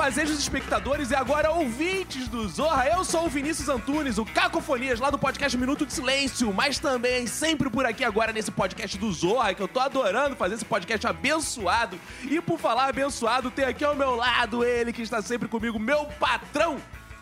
[0.00, 2.88] afazejos espectadores e agora ouvintes do Zorra.
[2.88, 7.26] Eu sou o Vinícius Antunes, o Cacofonias, lá do podcast Minuto de Silêncio, mas também
[7.26, 11.06] sempre por aqui agora nesse podcast do Zorra, que eu tô adorando fazer esse podcast
[11.06, 12.00] abençoado.
[12.22, 16.06] E por falar abençoado, tem aqui ao meu lado ele que está sempre comigo, meu
[16.18, 16.78] patrão,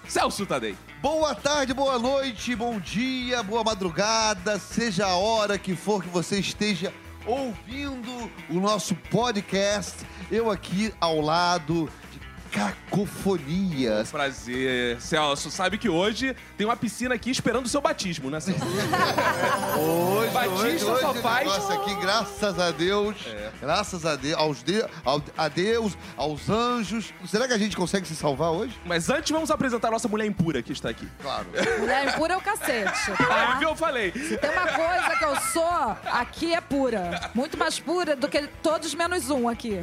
[0.07, 0.77] Celso Tadei.
[1.03, 6.39] Boa tarde, boa noite, bom dia, boa madrugada, seja a hora que for que você
[6.39, 6.95] esteja
[7.27, 9.97] ouvindo o nosso podcast.
[10.31, 11.91] Eu aqui ao lado
[12.49, 14.11] de Cacofonias.
[14.11, 15.51] Prazer, Celso.
[15.51, 18.61] Sabe que hoje tem uma piscina aqui esperando o seu batismo, né, Celso?
[19.79, 23.17] Hoje, Batista hoje, só hoje, faz- Nossa, aqui, graças a Deus,
[23.61, 27.13] graças a Deus, aos de, ao- a Deus, aos anjos.
[27.27, 28.79] Será que a gente consegue se salvar hoje?
[28.85, 31.09] Mas antes vamos apresentar a nossa mulher impura que está aqui.
[31.23, 31.47] Claro.
[31.79, 33.17] Mulher pura é o cacete, Ah,
[33.53, 33.55] tá?
[33.59, 33.69] viu?
[33.71, 34.11] Eu falei.
[34.11, 37.31] Tem uma coisa que eu sou, aqui é pura.
[37.35, 39.79] Muito mais pura do que todos menos um aqui.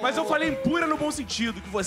[0.00, 1.81] Mas eu falei impura no bom sentido, que você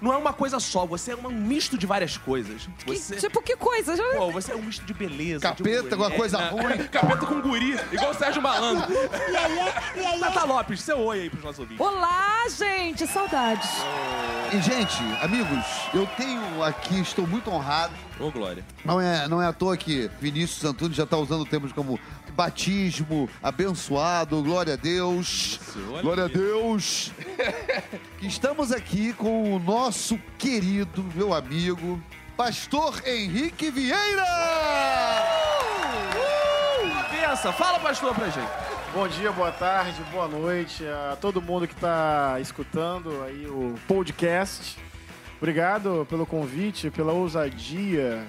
[0.00, 2.68] não é uma coisa só, você é um misto de várias coisas.
[2.84, 3.96] Que- Você, tipo, que coisa?
[3.96, 5.40] Já- pô, você é um misto de beleza.
[5.40, 6.78] Capeta de com uma coisa É, ruim.
[6.90, 8.86] Capeta com guri, igual o Sérgio Malandro.
[10.20, 11.84] Tata Lopes, seu oi aí pros nossos ouvintes.
[11.84, 13.68] Olá, gente, saudades.
[14.52, 17.92] E, gente, amigos, eu tenho aqui, estou muito honrado.
[18.18, 18.64] Ô, Glória.
[18.84, 21.98] Não é, não é à toa que Vinícius Antunes já está usando termos como
[22.32, 25.58] batismo, abençoado, glória a Deus,
[26.02, 26.32] glória a aí.
[26.32, 27.10] Deus.
[28.18, 32.00] que estamos aqui com o nosso querido, meu amigo,
[32.36, 34.24] Pastor Henrique Vieira!
[37.10, 38.48] Pensa, fala, pastor, pra gente.
[38.94, 44.78] Bom dia, boa tarde, boa noite a todo mundo que está escutando aí o podcast.
[45.36, 48.26] Obrigado pelo convite, pela ousadia,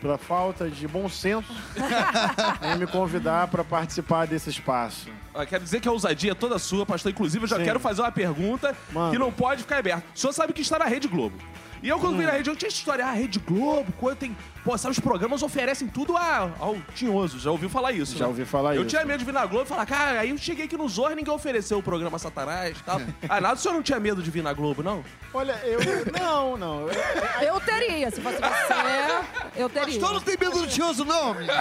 [0.00, 1.52] pela falta de bom senso
[2.62, 5.08] em me convidar para participar desse espaço.
[5.48, 7.12] Quero dizer que a ousadia é toda sua, pastor.
[7.12, 7.64] Inclusive, eu já Sim.
[7.64, 9.12] quero fazer uma pergunta Manda.
[9.12, 10.04] que não pode ficar aberta.
[10.14, 11.36] O senhor sabe que está na Rede Globo.
[11.82, 12.18] E eu, quando Hum.
[12.18, 14.36] vi na rede, eu tinha essa história, ah, Rede Globo, quando tem.
[14.64, 17.38] Pô, sabe, os programas oferecem tudo a- ao tinhoso.
[17.38, 18.14] Já ouviu falar isso?
[18.16, 18.28] Já né?
[18.28, 18.90] ouvi falar Eu isso.
[18.90, 21.12] tinha medo de vir na Globo e falar, cara, aí eu cheguei aqui no Zorra
[21.12, 23.00] e ninguém ofereceu o programa Satanás e tal.
[23.28, 25.04] ah, nada, o senhor não tinha medo de vir na Globo, não?
[25.32, 25.78] Olha, eu.
[26.20, 26.88] Não, não.
[26.88, 29.98] eu- Eu teria, se fosse você, eu teria.
[30.00, 31.52] Pastor não tem medo do tioso, não, menino.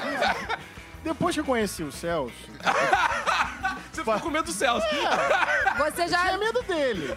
[1.04, 2.34] Depois que eu conheci o Celso,
[4.14, 4.88] Você ficou com medo do Celso.
[5.78, 7.14] Você tinha já, medo dele.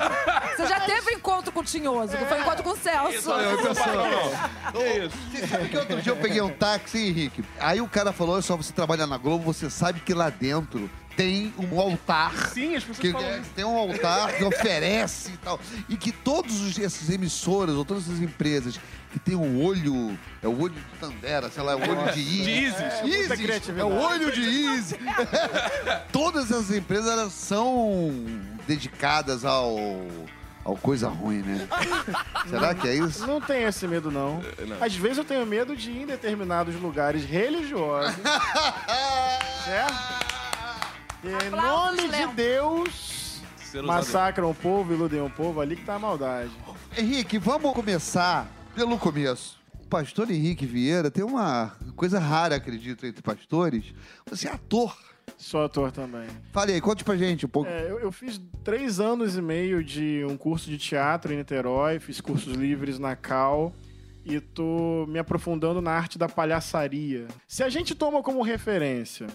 [0.56, 3.30] você já teve encontro com o Tinhoso, que foi encontro com o Celso.
[3.30, 4.72] Eu tô falando.
[4.72, 5.16] Que isso?
[5.32, 7.44] Você sabe que outro dia eu peguei um táxi, Henrique?
[7.58, 10.90] Aí o cara falou: olha só, você trabalha na Globo, você sabe que lá dentro
[11.16, 12.32] tem um altar.
[12.48, 13.50] Sim, as pessoas Que falam é, isso.
[13.54, 15.60] tem um altar que oferece e tal.
[15.88, 18.78] E que todas os- essas emissoras ou todas essas empresas
[19.10, 20.18] que tem o olho.
[20.42, 22.44] É o olho de Tandera, sei lá, é o olho de Isis.
[22.44, 22.80] De Isis.
[22.80, 24.98] É, Isis, é o olho de Isis.
[26.12, 28.12] todas essas empresas elas são
[28.66, 29.76] dedicadas ao.
[30.64, 31.68] ao coisa ruim, né?
[32.48, 33.26] Será que é isso?
[33.26, 34.40] Não tenho esse medo, não.
[34.80, 38.14] Às vezes eu tenho medo de ir em determinados lugares religiosos.
[39.64, 40.30] certo?
[41.22, 42.26] Em nome de.
[42.28, 43.42] Deus,
[43.84, 46.50] massacram o povo, iludem o povo, ali que tá a maldade.
[46.96, 48.48] Henrique, vamos começar
[48.80, 49.60] pelo começo.
[49.84, 53.92] O pastor Henrique Vieira tem uma coisa rara, acredito, entre pastores.
[54.24, 54.96] Você é ator.
[55.36, 56.26] Sou ator também.
[56.50, 57.68] Fale aí, conte pra gente um pouco.
[57.68, 62.00] É, eu, eu fiz três anos e meio de um curso de teatro em Niterói,
[62.00, 63.70] fiz cursos livres na Cal
[64.24, 67.28] e tô me aprofundando na arte da palhaçaria.
[67.46, 69.26] Se a gente toma como referência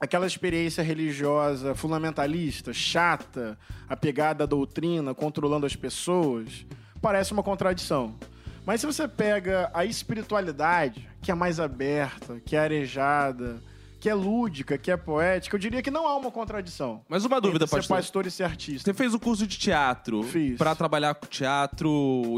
[0.00, 3.56] aquela experiência religiosa fundamentalista, chata,
[3.88, 6.66] apegada à doutrina, controlando as pessoas,
[7.00, 8.16] parece uma contradição.
[8.64, 13.62] Mas se você pega a espiritualidade, que é mais aberta, que é arejada,
[14.04, 17.00] que é lúdica, que é poética, eu diria que não há uma contradição.
[17.08, 17.96] Mas uma dúvida, entre ser pastor.
[17.96, 18.84] pastor e ser artista.
[18.84, 20.58] Você fez o curso de teatro Fiz.
[20.58, 21.88] pra trabalhar com teatro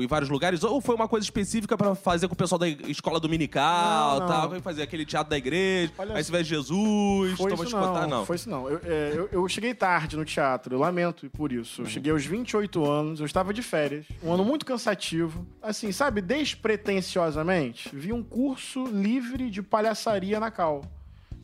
[0.00, 0.62] em vários lugares?
[0.62, 4.48] Ou foi uma coisa específica pra fazer com o pessoal da escola dominical, Não, não.
[4.50, 4.60] tal?
[4.60, 8.06] Fazer aquele teatro da igreja, Olha aí você vê Jesus, Foi toma isso não, contar,
[8.06, 8.24] não.
[8.24, 8.68] foi isso não.
[8.70, 11.82] Eu, é, eu- eu cheguei tarde no teatro, eu lamento por isso.
[11.82, 14.06] Eu cheguei aos 28 anos, eu estava de férias.
[14.22, 15.44] Um ano muito cansativo.
[15.60, 20.82] Assim, sabe, despretensiosamente, vi um curso livre de palhaçaria na Cal.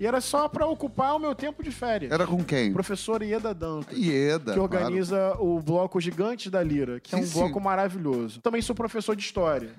[0.01, 2.11] E era só pra ocupar o meu tempo de férias.
[2.11, 2.73] Era com quem?
[2.73, 3.97] Professora Ieda Dantas.
[3.97, 4.53] Ieda.
[4.53, 7.39] que organiza o bloco Gigantes da Lira, que é Sim, um sim.
[7.39, 8.41] bloco maravilhoso.
[8.41, 9.75] Também sou professor de história.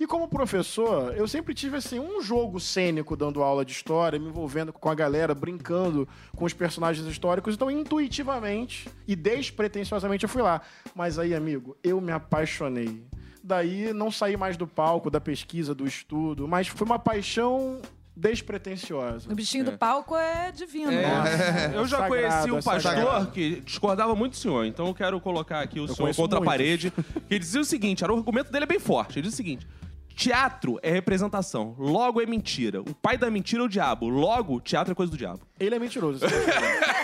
[0.00, 4.28] E como professor, eu sempre tive assim um jogo cênico dando aula de história, me
[4.28, 7.54] envolvendo com a galera, brincando com os personagens históricos.
[7.54, 10.62] Então, intuitivamente e despretensiosamente eu fui lá.
[10.94, 13.04] Mas aí, amigo, eu me apaixonei.
[13.42, 17.80] Daí não saí mais do palco, da pesquisa, do estudo, mas foi uma paixão
[18.16, 19.30] despretensiosa.
[19.30, 20.90] O bichinho do palco é divino.
[20.90, 23.30] É, eu já Sagrado, conheci um é pastor sagrado.
[23.30, 26.40] que discordava muito do senhor, então eu quero colocar aqui o senhor conheço contra a
[26.40, 26.52] muitos.
[26.52, 26.90] parede.
[26.90, 29.18] Que ele dizia o seguinte: era, o argumento dele é bem forte.
[29.18, 29.66] Ele diz o seguinte:
[30.14, 32.80] teatro é representação, logo é mentira.
[32.80, 35.40] O pai da mentira é o diabo, logo teatro é coisa do diabo.
[35.60, 36.24] Ele é mentiroso.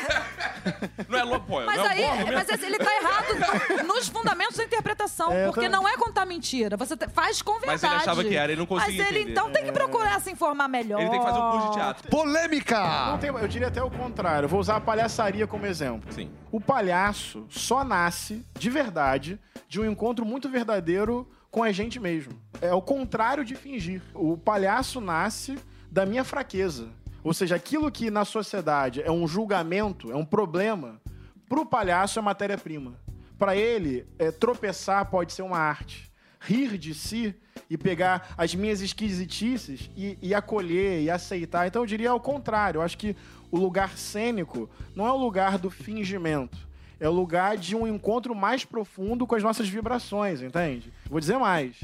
[1.09, 1.23] Não é.
[1.67, 5.47] Mas não é um aí, bom mas ele tá errado nos fundamentos da interpretação, É,
[5.47, 7.73] porque tá- não é contar mentira, você faz com verdade.
[7.73, 9.32] Mas ele achava que era, ele não conseguia Mas ele entender.
[9.32, 11.00] então tem que procurar se informar melhor.
[11.00, 12.11] Ele tem que fazer um curso de teatro.
[12.11, 13.06] Polêmica!
[13.11, 14.44] Não tem- eu diria até o contrário.
[14.47, 16.12] Eu vou usar a palhaçaria como exemplo.
[16.12, 16.31] Sim.
[16.50, 22.32] O palhaço só nasce, de verdade, de um encontro muito verdadeiro com a gente mesmo.
[22.61, 24.00] É o contrário de fingir.
[24.14, 25.59] O palhaço nasce
[25.91, 26.88] da minha fraqueza.
[27.24, 31.00] Ou seja, aquilo que na sociedade é um julgamento, é um problema,
[31.48, 32.94] pro palhaço é matéria-prima.
[33.38, 36.10] Para ele, é, tropeçar pode ser uma arte.
[36.40, 37.34] Rir de si
[37.70, 41.66] e pegar as minhas esquisitices e, e acolher e aceitar.
[41.66, 42.78] Então eu diria ao contrário.
[42.78, 43.16] Eu acho que
[43.50, 46.58] o lugar cênico não é o lugar do fingimento.
[46.98, 50.92] É o lugar de um encontro mais profundo com as nossas vibrações, entende?
[51.08, 51.76] Vou dizer mais.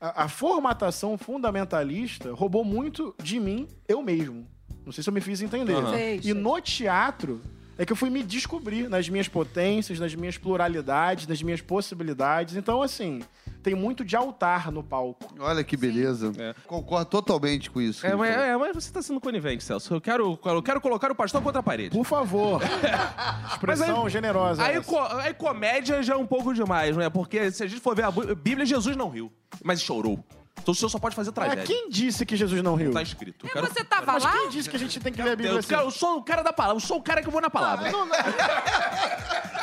[0.00, 4.46] A, a formatação fundamentalista roubou muito de mim, eu mesmo.
[4.86, 5.74] Não sei se eu me fiz entender.
[5.90, 7.42] Fez, E no teatro
[7.76, 12.56] é que eu fui me descobrir nas minhas potências, nas minhas pluralidades, nas minhas possibilidades.
[12.56, 13.20] Então, assim,
[13.62, 15.34] tem muito de altar no palco.
[15.40, 16.32] Olha que beleza.
[16.38, 16.54] É.
[16.66, 18.06] Concordo totalmente com isso.
[18.06, 19.92] É, mas, é, mas você tá sendo conivente, Celso.
[19.92, 21.90] Eu quero, eu quero colocar o pastor contra a parede.
[21.90, 22.62] Por favor.
[23.52, 24.62] Expressão aí- generosa.
[24.62, 27.10] Aí, co- aí comédia já é um pouco demais, né?
[27.10, 29.30] Porque se a gente for ver a Bíblia, Jesus não riu,
[29.64, 30.24] mas chorou.
[30.60, 31.64] Então o senhor só pode fazer tragédia.
[31.64, 32.92] quem disse que Jesus não riu?
[32.92, 33.46] Tá escrito.
[33.46, 34.32] Eu quero- você tava Mas lá?
[34.32, 35.74] quem disse que a gente tem que ler a Bíblia Eu, assim?
[35.74, 37.90] eu sou o cara da palavra, eu sou o cara que eu vou na palavra.
[37.92, 38.16] Não, não,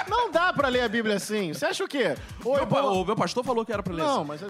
[0.08, 1.54] não dá pra ler a Bíblia assim.
[1.54, 2.16] Você acha o quê?
[2.46, 4.28] Oi, Meu boa- o meu pastor falou que era pra ler Não, assim.
[4.28, 4.50] mas eu,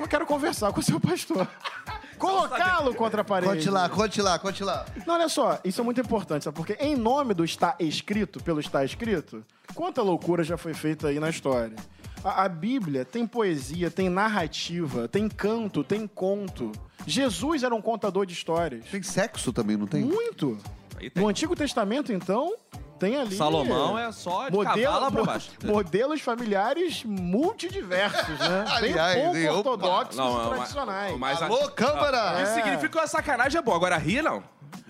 [0.00, 1.46] eu quero conversar com o seu pastor.
[2.18, 3.52] Colocá-lo contra a parede.
[3.52, 4.84] Conte lá, conte lá, conte lá.
[5.06, 6.56] Não, olha só, isso é muito importante, sabe?
[6.56, 11.20] Porque em nome do está escrito, pelo está escrito, quanta loucura já foi feita aí
[11.20, 11.76] na história.
[12.24, 16.72] A, a Bíblia tem poesia, tem narrativa, tem canto, tem conto.
[17.06, 18.84] Jesus era um contador de histórias.
[18.90, 20.04] Tem sexo também, não tem?
[20.04, 20.58] Muito.
[20.98, 21.22] Aí tem.
[21.22, 22.54] No Antigo Testamento, então,
[22.98, 23.36] tem ali.
[23.36, 25.50] Salomão é só de cavalo pra baixo.
[25.64, 28.64] Modelos familiares multidiversos, né?
[28.68, 31.18] Aliás, hein, pouco ortodoxos Não, e não, tradicionais.
[31.18, 32.42] mas- Alô, Câmara!
[32.42, 33.76] Isso significa que a sacanagem é boa.
[33.76, 34.42] Agora rir, não.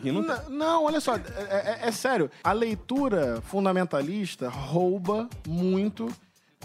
[0.02, 0.34] Rir não tem.
[0.34, 2.30] N- Não, olha só, é, é- é sério.
[2.42, 6.08] A leitura fundamentalista rouba muito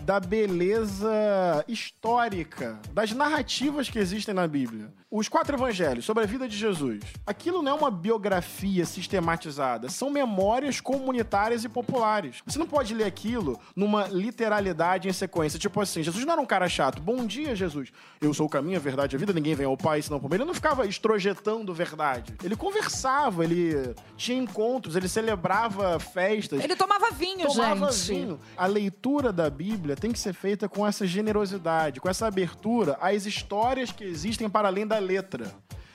[0.03, 4.91] da beleza histórica, das narrativas que existem na Bíblia.
[5.09, 6.99] Os quatro evangelhos sobre a vida de Jesus.
[7.25, 12.41] Aquilo não é uma biografia sistematizada, são memórias comunitárias e populares.
[12.45, 15.59] Você não pode ler aquilo numa literalidade em sequência.
[15.59, 16.99] Tipo assim, Jesus não era um cara chato.
[16.99, 17.91] Bom dia, Jesus.
[18.19, 19.31] Eu sou o caminho, a verdade e a vida.
[19.33, 20.37] Ninguém vem ao Pai senão por mim.
[20.37, 22.33] Ele não ficava estrojetando verdade.
[22.43, 26.63] Ele conversava, ele tinha encontros, ele celebrava festas.
[26.63, 28.13] Ele tomava vinho, Tomava gente.
[28.19, 28.39] vinho.
[28.57, 33.25] A leitura da Bíblia tem que ser feita com essa generosidade, com essa abertura às
[33.25, 35.53] histórias que existem para além da letra.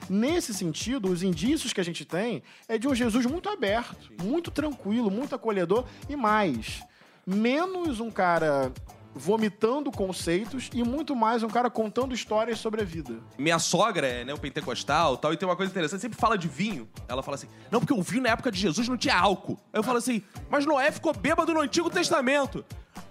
[0.09, 4.51] Nesse sentido, os indícios que a gente tem é de um Jesus muito aberto, muito
[4.51, 6.83] tranquilo, muito acolhedor e mais,
[7.27, 8.73] menos um cara
[9.15, 13.19] vomitando conceitos e muito mais um cara contando histórias sobre a vida.
[13.37, 16.89] Minha sogra é neopentecostal e tal, e tem uma coisa interessante, sempre fala de vinho.
[17.09, 19.59] Ela fala assim, não, porque o vinho na época de Jesus não tinha álcool.
[19.73, 22.65] Aí eu falo assim, mas Noé ficou bêbado no Antigo Testamento.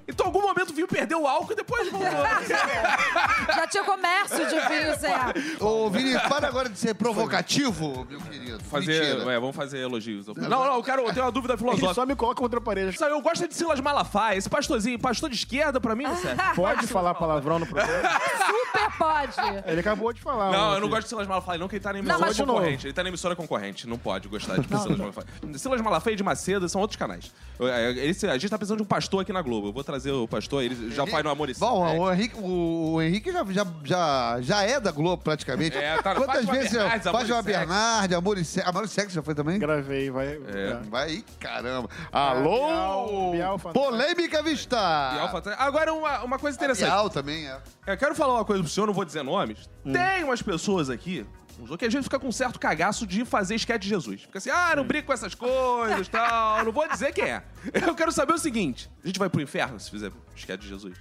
[0.07, 2.09] Então, em algum momento o vinho perdeu o álcool e depois voltou.
[3.55, 5.15] Já tinha comércio de vinho, Zé.
[5.59, 8.63] Ô, Vini, para agora de ser provocativo, meu querido.
[8.65, 9.33] fazer, Mentira.
[9.33, 10.27] é, vamos fazer elogios.
[10.27, 11.93] Não, não, eu quero, eu tenho uma dúvida Ele filosófica.
[11.93, 12.97] só me coloca contra a parede.
[12.97, 16.05] Sabe, Eu gosto de Silas Malafaia, esse pastorzinho, pastor de esquerda pra mim.
[16.55, 18.09] Pode falar palavrão no programa?
[18.47, 19.33] Super pode.
[19.65, 20.51] Ele acabou de falar.
[20.51, 22.37] Não, eu não gosto de Silas Malafaia, não, que ele tá na Não, emissora mas-
[22.37, 22.87] concorrente.
[22.87, 23.87] Ele tá na emissora concorrente.
[23.87, 25.27] Não pode gostar de Silas Malafaia.
[25.55, 27.31] Silas Malafaia e de Macedo são outros canais.
[27.59, 29.67] Eu- é, esse- a gente tá precisando de um pastor aqui na Globo.
[29.67, 32.01] Eu vou trazer o pastor, ele já faz no Amor e Bom, Sexo.
[32.01, 35.77] o Henrique, o, o Henrique já, já, já, já é da Globo, praticamente.
[35.77, 37.59] É, tá- Quantas Fátima vezes Bernardes, faz Amor e uma Sexo.
[37.59, 38.69] Bernardi, Amor e Sexo.
[38.69, 39.59] Amor e Sexo já foi também?
[39.59, 40.27] Gravei, vai.
[40.47, 40.79] É.
[40.89, 41.89] Vai aí, caramba.
[42.11, 42.27] Bial-
[42.67, 43.31] Alô?
[43.31, 43.91] Bial fantástico.
[43.91, 44.77] Polêmica Vista.
[45.15, 46.89] E Alfa- Agora, uma, uma coisa interessante.
[46.89, 47.57] Bial também, é.
[47.85, 49.69] Eu quero falar uma coisa pro senhor, não vou dizer nomes.
[49.83, 51.25] Tem umas pessoas aqui,
[51.59, 54.21] uns que às vezes fica com um certo cagaço de fazer esquete de Jesus.
[54.21, 56.65] Fica assim, ah, não brinca com essas coisas e tal.
[56.65, 57.43] Não vou dizer quem é.
[57.73, 60.97] Eu quero saber o seguinte: a gente vai pro inferno se fizer esquete de Jesus?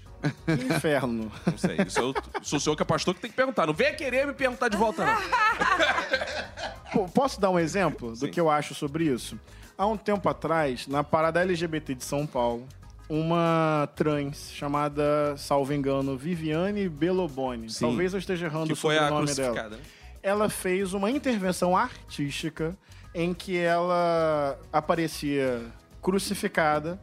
[0.47, 1.31] Que inferno.
[1.47, 1.77] Não sei.
[1.87, 3.67] Isso eu, sou o senhor que é pastor que tem que perguntar.
[3.67, 5.17] Não venha querer me perguntar de volta, não.
[6.93, 8.31] Pô, Posso dar um exemplo do Sim.
[8.31, 9.39] que eu acho sobre isso?
[9.77, 12.67] Há um tempo atrás, na parada LGBT de São Paulo,
[13.09, 17.71] uma trans chamada, salvo engano, Viviane Beloboni.
[17.71, 17.87] Sim.
[17.87, 19.69] Talvez eu esteja errando Que sobre foi o a nome dela.
[19.69, 19.79] né?
[20.27, 22.77] Ela fez uma intervenção artística
[23.15, 27.01] em que ela aparecia crucificada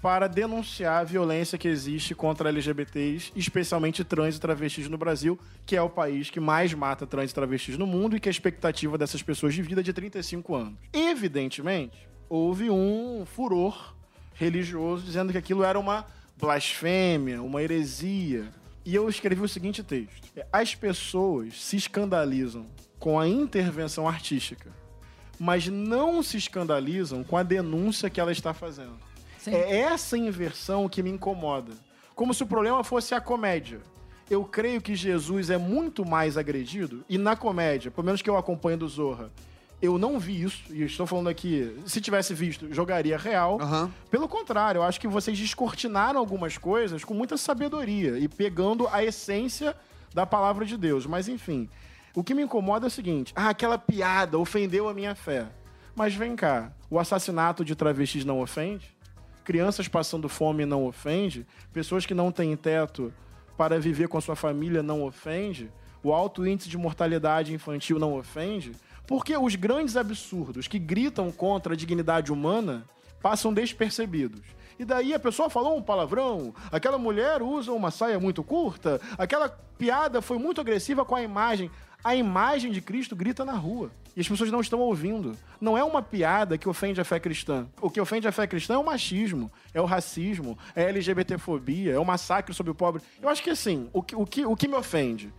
[0.00, 5.76] para denunciar a violência que existe contra LGBTs, especialmente trans e travestis no Brasil, que
[5.76, 8.96] é o país que mais mata trans e travestis no mundo e que a expectativa
[8.96, 10.78] dessas pessoas de vida é de 35 anos.
[10.94, 13.94] Evidentemente, houve um furor
[14.32, 16.06] religioso dizendo que aquilo era uma
[16.38, 18.48] blasfêmia, uma heresia.
[18.86, 22.64] E eu escrevi o seguinte texto: As pessoas se escandalizam
[23.00, 24.70] com a intervenção artística,
[25.40, 28.96] mas não se escandalizam com a denúncia que ela está fazendo.
[29.38, 29.52] Sim.
[29.52, 31.72] É essa inversão que me incomoda.
[32.14, 33.80] Como se o problema fosse a comédia.
[34.30, 38.36] Eu creio que Jesus é muito mais agredido, e na comédia, pelo menos que eu
[38.36, 39.30] acompanho do Zorra,
[39.80, 43.60] eu não vi isso, e estou falando aqui, se tivesse visto, jogaria real.
[43.60, 43.92] Aham.
[44.10, 49.04] Pelo contrário, eu acho que vocês descortinaram algumas coisas com muita sabedoria e pegando a
[49.04, 49.76] essência
[50.14, 51.04] da palavra de Deus.
[51.04, 51.68] Mas enfim,
[52.14, 55.46] o que me incomoda é o seguinte: ah, aquela piada ofendeu a minha fé.
[55.94, 58.94] Mas vem cá, o assassinato de travestis não ofende?
[59.44, 61.46] Crianças passando fome não ofende?
[61.72, 63.12] Pessoas que não têm teto
[63.56, 65.70] para viver com a sua família não ofende?
[66.02, 68.72] O alto índice de mortalidade infantil não ofende?
[69.06, 72.84] Porque os grandes absurdos que gritam contra a dignidade humana
[73.22, 74.42] passam despercebidos.
[74.78, 79.48] E daí a pessoa falou um palavrão, aquela mulher usa uma saia muito curta, aquela
[79.48, 81.70] piada foi muito agressiva com a imagem.
[82.04, 83.90] A imagem de Cristo grita na rua.
[84.14, 85.36] E as pessoas não estão ouvindo.
[85.60, 87.66] Não é uma piada que ofende a fé cristã.
[87.80, 91.92] O que ofende a fé cristã é o machismo, é o racismo, é a LGBTfobia,
[91.92, 93.02] é o massacre sobre o pobre.
[93.20, 95.32] Eu acho que assim, o que, o que, o que me ofende,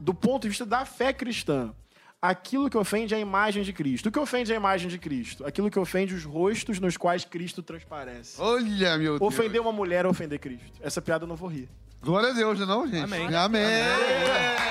[0.00, 1.72] do ponto de vista da fé cristã,
[2.20, 4.08] aquilo que ofende é a imagem de Cristo.
[4.08, 5.46] O que ofende é a imagem de Cristo?
[5.46, 8.40] Aquilo que ofende os rostos nos quais Cristo transparece.
[8.40, 9.20] Olha, meu Deus.
[9.20, 10.80] Ofender uma mulher é ofender Cristo.
[10.80, 11.68] Essa piada eu não vou rir.
[12.02, 13.02] Glória a Deus, não, gente?
[13.02, 13.34] Amém.
[13.34, 13.62] Amém.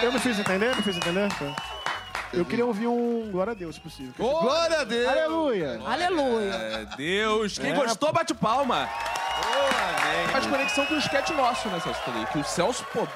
[0.02, 0.76] Eu me fiz entender?
[0.76, 1.30] Me fiz entender?
[1.30, 1.56] Tá.
[2.34, 4.14] Eu queria ouvir um glória a Deus, se possível.
[4.18, 5.08] Glória a Deus.
[5.08, 5.82] Aleluia!
[5.86, 6.52] Aleluia.
[6.54, 7.58] É, Deus.
[7.58, 7.76] Quem É.
[7.76, 8.88] gostou, bate palma.
[10.32, 12.00] Faz conexão com o sketch nosso, né, Celso?
[12.02, 13.08] Falei Que o Celso, pô,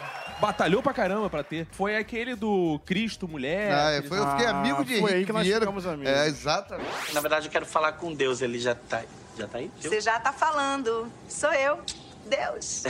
[0.42, 1.68] batalhou pra caramba pra ter.
[1.72, 3.72] Foi aquele do Cristo, mulher.
[3.72, 5.62] Ah, é, aquele- foi, eu fiquei Ah, amigo de foi aí que nós Vieira.
[5.62, 6.12] ficamos amigos.
[6.12, 7.14] É, exatamente.
[7.14, 8.42] Na verdade, eu quero falar com Deus.
[8.42, 9.04] Ele já tá,
[9.38, 9.72] já tá aí?
[9.80, 11.10] Você já tá falando.
[11.30, 11.80] Sou eu.
[12.26, 12.84] Deus.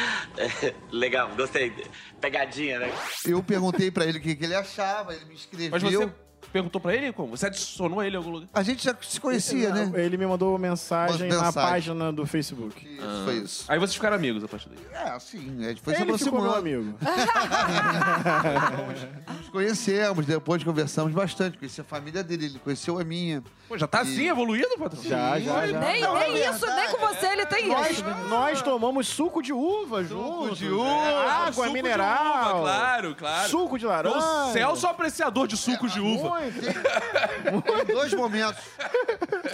[0.90, 1.72] Legal, gostei.
[2.20, 2.92] Pegadinha, né?
[3.24, 5.70] Eu perguntei pra ele o que, que ele achava, ele me escreveu.
[5.70, 6.10] Mas você
[6.52, 7.36] perguntou pra ele como?
[7.36, 8.48] Você adicionou ele em algum lugar?
[8.52, 9.90] A gente já se conhecia, né?
[10.02, 11.52] Ele me mandou mensagem na mensagem.
[11.70, 12.86] página do Facebook.
[12.86, 13.64] Isso, foi isso.
[13.68, 14.78] Aí vocês ficaram amigos a partir daí.
[15.02, 16.80] É, assim, a gente foi se Ele ficou meu aproximando.
[16.80, 16.98] amigo.
[19.38, 21.58] Nos conhecemos, depois conversamos bastante.
[21.58, 23.42] Conheci a família dele, ele conheceu a minha.
[23.68, 25.02] Pô, já tá assim, evoluído, patrão?
[25.02, 25.78] Já, já, já.
[25.80, 28.04] Nem, Não, nem isso, verdade, nem com você ele tem Nós, isso.
[28.28, 30.58] nós tomamos suco de uva juntos.
[30.58, 32.56] de uva, é, água Suco de mineral.
[32.58, 33.48] uva, claro, claro.
[33.48, 34.52] Suco de O laranja.
[34.52, 36.29] Celso é um apreciador de sucos de uva.
[37.52, 37.90] Muito.
[37.90, 38.62] Em dois momentos.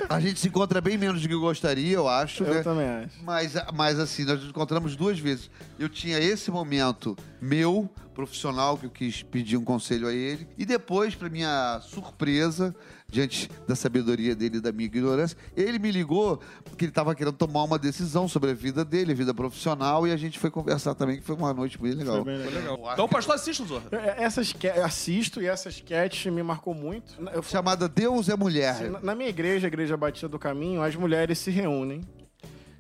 [0.09, 2.45] A gente se encontra bem menos do que eu gostaria, eu acho.
[2.45, 2.63] Eu né?
[2.63, 3.23] também acho.
[3.23, 5.51] Mas, mas assim, nós nos encontramos duas vezes.
[5.79, 10.49] Eu tinha esse momento meu, profissional, que eu quis pedir um conselho a ele.
[10.57, 12.75] E depois, para minha surpresa,
[13.09, 17.35] diante da sabedoria dele e da minha ignorância, ele me ligou porque ele estava querendo
[17.37, 20.95] tomar uma decisão sobre a vida dele, a vida profissional, e a gente foi conversar
[20.95, 22.17] também, que foi uma noite bem legal.
[22.17, 22.79] Foi bem legal.
[22.93, 23.85] Então o pastor assiste o Zorra.
[23.93, 27.15] É, Essa esque- assisto e essa sketch me marcou muito.
[27.33, 28.91] Eu, Chamada Deus é Mulher.
[28.91, 32.03] na- na minha igreja, a Igreja Batista do Caminho, as mulheres se reúnem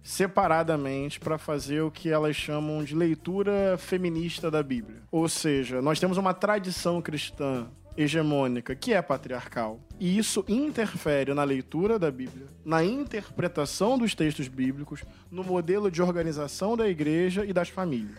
[0.02, 5.02] separadamente para fazer o que elas chamam de leitura feminista da Bíblia.
[5.10, 9.80] Ou seja, nós temos uma tradição cristã hegemônica que é patriarcal.
[9.98, 16.02] E isso interfere na leitura da Bíblia, na interpretação dos textos bíblicos, no modelo de
[16.02, 18.18] organização da igreja e das famílias.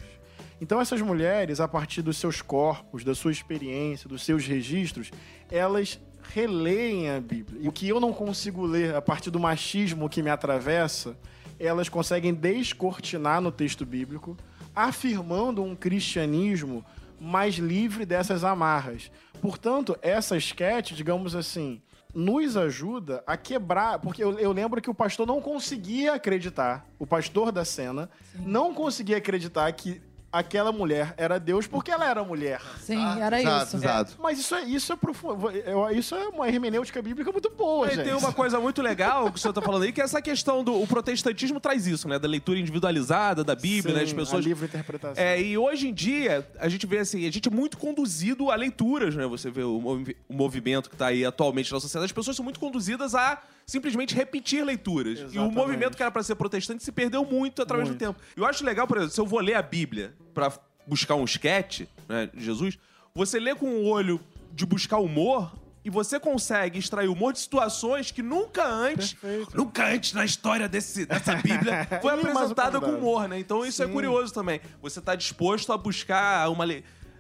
[0.59, 5.11] Então essas mulheres, a partir dos seus corpos, da sua experiência, dos seus registros,
[5.51, 5.99] elas
[6.33, 7.61] releem a Bíblia.
[7.61, 11.15] E o que eu não consigo ler a partir do machismo que me atravessa,
[11.59, 14.35] elas conseguem descortinar no texto bíblico,
[14.75, 16.83] afirmando um cristianismo
[17.19, 19.11] mais livre dessas amarras.
[19.41, 21.81] Portanto, essa sketch, digamos assim,
[22.13, 23.99] nos ajuda a quebrar.
[23.99, 28.09] Porque eu, eu lembro que o pastor não conseguia acreditar, o pastor da cena,
[28.39, 32.61] não conseguia acreditar que aquela mulher era Deus porque ela era mulher.
[32.81, 33.75] Sim, era exato, isso.
[33.77, 34.13] exato.
[34.19, 35.49] Mas isso é, isso é profundo.
[35.95, 38.05] Isso é uma hermenêutica bíblica muito boa, E gente.
[38.05, 40.63] tem uma coisa muito legal que o senhor tá falando aí, que é essa questão
[40.63, 42.19] do o protestantismo traz isso, né?
[42.19, 44.03] Da leitura individualizada da Bíblia, né?
[44.03, 44.45] As Sim, pessoas.
[44.45, 45.23] a livre interpretação.
[45.23, 48.55] É, e hoje em dia, a gente vê assim, a gente é muito conduzido a
[48.55, 49.25] leituras, né?
[49.27, 52.43] Você vê o, movi- o movimento que tá aí atualmente na sociedade, as pessoas são
[52.43, 55.19] muito conduzidas a simplesmente repetir leituras.
[55.19, 55.55] E o Exatamente.
[55.55, 57.99] movimento que era pra ser protestante se perdeu muito através Muito.
[57.99, 58.19] do tempo.
[58.35, 60.51] Eu acho legal, por exemplo, se eu vou ler a Bíblia pra
[60.87, 62.79] buscar um esquete, né, de Jesus,
[63.13, 64.21] você lê com o olho
[64.53, 65.51] de buscar humor
[65.83, 69.57] e você consegue extrair humor de situações que nunca antes, Perfeito.
[69.57, 73.37] nunca antes na história desse, dessa Bíblia foi apresentada com humor, né?
[73.37, 73.91] Então isso é Sim.
[73.91, 74.61] curioso também.
[74.81, 76.63] Você tá disposto a buscar uma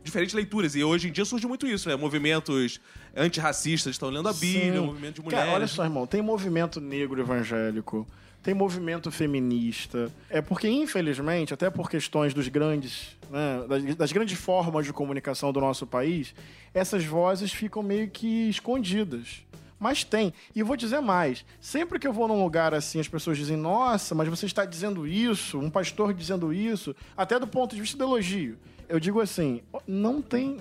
[0.07, 1.95] diferentes leituras e hoje em dia surge muito isso, né?
[1.95, 2.79] Movimentos
[3.15, 5.45] antirracistas estão lendo a Bíblia, movimento de mulheres.
[5.45, 8.07] Cara, olha só, irmão, tem movimento negro evangélico,
[8.41, 10.11] tem movimento feminista.
[10.29, 15.51] É porque, infelizmente, até por questões dos grandes, né, das, das grandes formas de comunicação
[15.51, 16.33] do nosso país,
[16.73, 19.43] essas vozes ficam meio que escondidas.
[19.79, 20.33] Mas tem.
[20.55, 21.45] E vou dizer mais.
[21.59, 25.05] Sempre que eu vou num lugar assim, as pessoas dizem, nossa, mas você está dizendo
[25.05, 28.57] isso, um pastor dizendo isso, até do ponto de vista do elogio.
[28.89, 30.57] Eu digo assim, não tem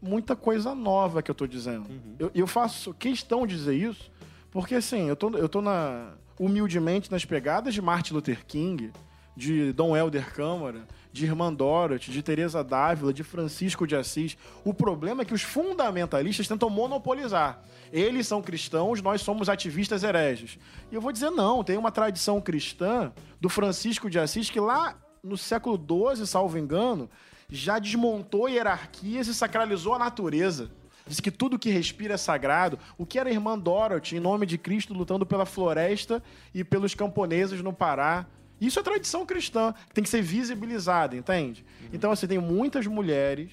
[0.00, 1.86] muita coisa nova que eu tô dizendo.
[2.18, 4.10] Eu, eu faço questão de dizer isso,
[4.50, 8.92] porque assim, eu tô, eu tô na, humildemente nas pegadas de Martin Luther King,
[9.36, 14.36] de Dom Helder Câmara, de Irmã Dorothy, de Teresa Dávila, de Francisco de Assis.
[14.64, 17.62] O problema é que os fundamentalistas tentam monopolizar.
[17.92, 20.58] Eles são cristãos, nós somos ativistas hereges.
[20.90, 24.98] E eu vou dizer não, tem uma tradição cristã do Francisco de Assis que lá
[25.22, 27.10] no século XII, salvo engano,
[27.48, 30.70] já desmontou hierarquias e sacralizou a natureza.
[31.06, 32.78] Diz que tudo que respira é sagrado.
[32.98, 36.22] O que era a irmã Dorothy, em nome de Cristo, lutando pela floresta
[36.52, 38.26] e pelos camponeses no Pará.
[38.60, 41.64] Isso é tradição cristã, que tem que ser visibilizada, entende?
[41.92, 43.52] Então, assim, tem muitas mulheres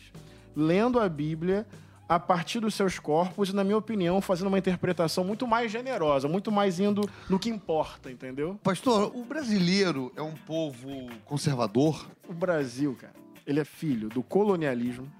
[0.55, 1.67] lendo a Bíblia
[2.07, 6.27] a partir dos seus corpos e, na minha opinião, fazendo uma interpretação muito mais generosa,
[6.27, 8.59] muito mais indo no que importa, entendeu?
[8.63, 12.07] Pastor, o brasileiro é um povo conservador?
[12.27, 13.13] O Brasil, cara,
[13.45, 15.12] ele é filho do colonialismo,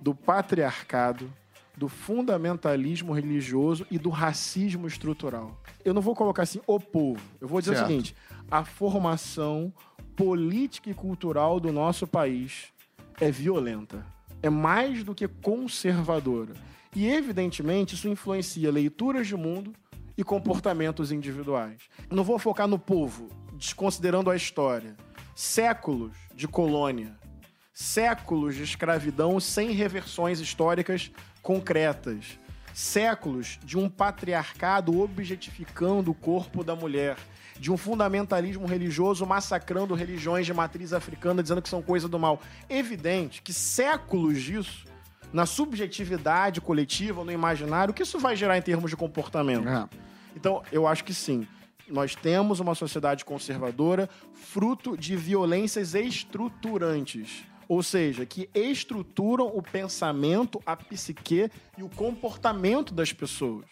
[0.00, 1.30] do patriarcado,
[1.76, 5.60] do fundamentalismo religioso e do racismo estrutural.
[5.84, 7.20] Eu não vou colocar assim o povo.
[7.40, 7.86] Eu vou dizer Certo.
[7.86, 8.16] o seguinte:
[8.50, 9.72] a formação
[10.14, 12.72] política e cultural do nosso país
[13.20, 14.04] é violenta.
[14.42, 16.54] É mais do que conservadora.
[16.94, 19.72] E, evidentemente, isso influencia leituras de mundo
[20.16, 21.82] e comportamentos individuais.
[22.10, 24.96] Não vou focar no povo, desconsiderando a história.
[25.34, 27.16] Séculos de colônia,
[27.72, 31.10] séculos de escravidão sem reversões históricas
[31.42, 32.38] concretas,
[32.74, 37.16] séculos de um patriarcado objetificando o corpo da mulher,
[37.58, 42.40] de um fundamentalismo religioso massacrando religiões de matriz africana, dizendo que são coisa do mal.
[42.68, 44.86] Evidente que séculos disso,
[45.32, 49.68] na subjetividade coletiva, no imaginário, o que isso vai gerar em termos de comportamento?
[49.68, 49.88] É.
[50.34, 51.46] Então, eu acho que sim.
[51.88, 57.44] Nós temos uma sociedade conservadora fruto de violências estruturantes.
[57.70, 63.64] Ou seja, que estruturam o pensamento, a psique e o comportamento das pessoas.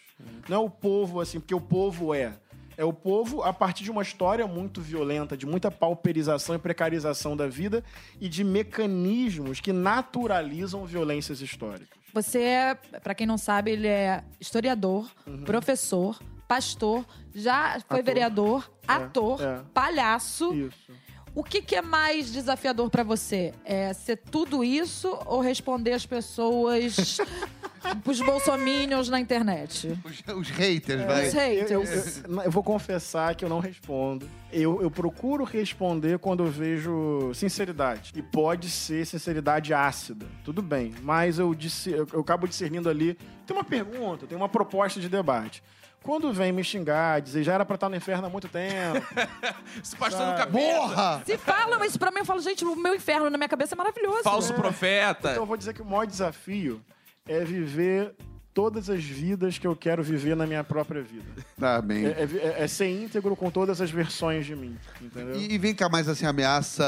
[0.47, 2.31] Não é o povo assim, porque o povo é.
[2.77, 7.35] É o povo a partir de uma história muito violenta, de muita pauperização e precarização
[7.35, 7.83] da vida
[8.21, 11.99] e de mecanismos que naturalizam violências históricas.
[12.13, 15.11] Você é, pra quem não sabe, ele é historiador,
[15.45, 18.03] professor, pastor, já foi Ator.
[18.05, 19.61] vereador, É, ator, é.
[19.73, 20.53] palhaço.
[20.53, 20.93] Isso.
[21.39, 23.53] O que, que é mais desafiador pra você?
[23.63, 27.17] É ser tudo isso ou responder as pessoas,
[28.05, 29.97] os bolsominions na internet?
[30.03, 31.29] Os, os haters, Os vai.
[31.29, 31.71] haters.
[31.71, 34.29] Eu, eu- eu vou confessar que eu não respondo.
[34.51, 38.11] Eu, eu procuro responder quando eu vejo sinceridade.
[38.17, 40.25] E pode ser sinceridade ácida.
[40.43, 40.93] Tudo bem.
[41.03, 43.17] Mas eu, disse, eu, eu acabo discernindo ali.
[43.47, 45.63] Tem uma pergunta, tem uma proposta de debate.
[46.03, 49.05] Quando vem me xingar, dizer já era pra estar no inferno há muito tempo.
[49.79, 50.37] No Sabe?
[50.37, 51.21] capeta, Porra!
[51.25, 53.77] Se falam isso pra mim, eu falo, gente, o meu inferno na minha cabeça é
[53.77, 54.23] maravilhoso.
[54.23, 55.31] falso profeta.
[55.31, 56.81] Então eu vou dizer que o maior desafio
[57.27, 58.13] é viver
[58.53, 61.23] todas as vidas que eu quero viver na minha própria vida.
[61.57, 62.05] Tá bem.
[62.05, 65.35] É, é- é ser íntegro com todas as versões de mim, entendeu?
[65.35, 66.83] E, e vem cá, mais assim, ameaça.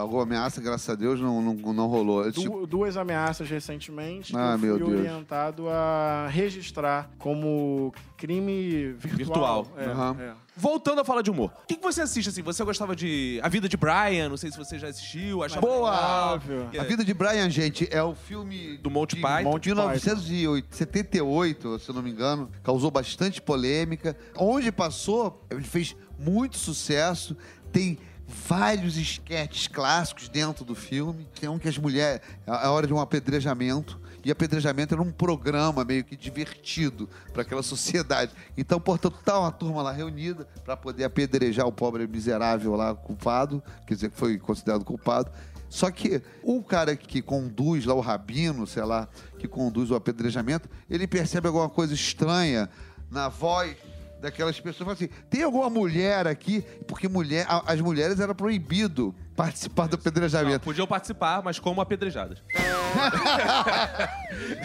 [0.00, 2.30] Alguma ameaça, graças a Deus, não, não, não rolou.
[2.30, 4.98] Tipo, Du- duas ameaças recentemente que Ah, eu meu fui Deus.
[5.00, 9.64] orientado a registrar como crime virtual.
[9.64, 9.68] Virtual.
[9.78, 10.16] É, Aham.
[10.20, 10.32] é.
[10.60, 11.50] Voltando a falar de humor.
[11.62, 12.42] O que, que você assiste, assim?
[12.42, 14.28] Você gostava de A Vida de Brian?
[14.28, 15.42] Não sei se você já assistiu.
[15.42, 15.90] Achava Boa!
[15.90, 16.34] legal.
[16.34, 16.68] Óbvio.
[16.78, 19.50] A Vida de Brian, gente, é o filme Do Monty de Python.
[19.50, 22.50] Monty 1978, se eu não me engano.
[22.62, 24.14] Causou bastante polêmica.
[24.36, 27.34] Onde passou, ele fez muito sucesso.
[27.72, 31.26] Tem vários esquetes clássicos dentro do filme.
[31.40, 32.20] Tem um que as mulheres...
[32.46, 33.98] É a hora de um apedrejamento.
[34.24, 38.32] E apedrejamento era um programa meio que divertido para aquela sociedade.
[38.56, 43.62] Então, portanto, tá uma turma lá reunida para poder apedrejar o pobre miserável lá, culpado,
[43.86, 45.30] quer dizer, foi considerado culpado.
[45.68, 50.68] Só que o cara que conduz lá, o rabino, sei lá, que conduz o apedrejamento,
[50.90, 52.68] ele percebe alguma coisa estranha
[53.08, 53.76] na voz
[54.20, 54.78] daquelas pessoas.
[54.78, 56.62] Fala assim, tem alguma mulher aqui?
[56.86, 60.64] Porque mulher, as mulheres era proibido participar do Não, apedrejamento.
[60.64, 62.42] podiam participar, mas como apedrejadas.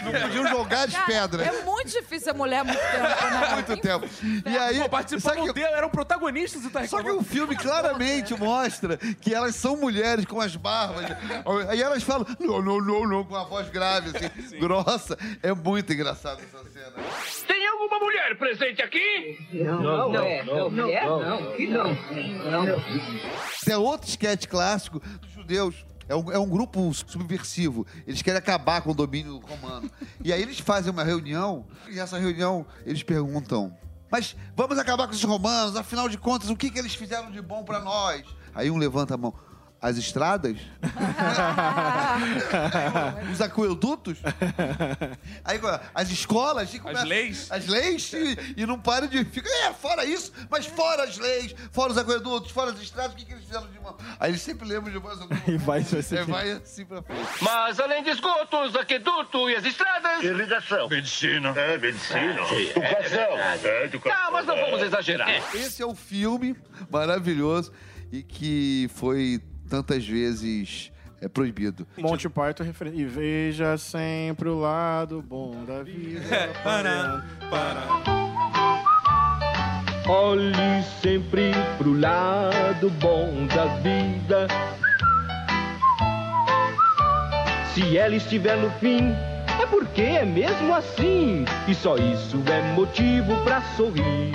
[0.04, 1.46] Não podiam jogar as Cara, pedras.
[1.46, 3.46] É muito difícil ser mulher há muito tempo, né?
[3.56, 4.08] Muito tempo.
[4.44, 7.56] E aí, Pô, só participavam que, dele, eram protagonistas e tá só que o filme
[7.56, 11.04] claramente mostra que elas são mulheres com as barbas.
[11.68, 15.16] Aí elas falam, não, não, não, não, com uma voz grave, assim, grossa.
[15.42, 16.92] É muito engraçado essa cena.
[17.46, 19.38] Tem alguma mulher presente aqui?
[19.52, 21.96] Não, é, não, mulher não, que não.
[23.64, 25.84] Tem outro sketch clássico dos judeus.
[26.08, 27.86] É um, é um grupo subversivo.
[28.06, 29.90] Eles querem acabar com o domínio romano.
[30.22, 33.76] E aí eles fazem uma reunião, e nessa reunião eles perguntam:
[34.10, 35.76] Mas vamos acabar com esses romanos?
[35.76, 38.24] Afinal de contas, o que, que eles fizeram de bom pra nós?
[38.54, 39.34] Aí um levanta a mão.
[39.86, 40.56] As estradas?
[43.32, 44.18] Os aquedutos?
[45.44, 45.60] Aí
[45.94, 46.76] as escolas?
[46.76, 47.46] Começa- leis?
[47.52, 48.12] As leis?
[48.12, 49.24] E, e não para de.
[49.26, 53.16] Fica, é, fora isso, mas fora as leis, fora os aquedutos, fora as estradas, o
[53.16, 53.96] que, que eles fizeram de mal?
[54.18, 57.00] Aí eles sempre lembram de mais alguma E vai, vai ser É, vai assim pra
[57.00, 57.22] frente.
[57.40, 60.20] Mas além de esgotos, aqueduto e as estradas...
[60.20, 60.88] Irrigação.
[60.88, 61.50] Medicina.
[61.50, 62.40] É, medicina.
[62.40, 63.38] Educação.
[63.62, 64.18] É, educação.
[64.20, 65.30] Ah, mas não vamos exagerar.
[65.54, 66.56] Esse é o filme
[66.90, 67.72] maravilhoso
[68.10, 71.86] e que foi tantas vezes é, proibido.
[71.96, 73.00] Monty Python é referência.
[73.00, 76.20] E veja sempre o lado bom da vida.
[76.62, 78.26] Para, para.
[80.08, 84.46] Olhe sempre pro lado bom da vida.
[87.74, 89.10] Se ela estiver no fim,
[89.60, 91.44] é porque é mesmo assim.
[91.66, 94.32] E só isso é motivo pra sorrir.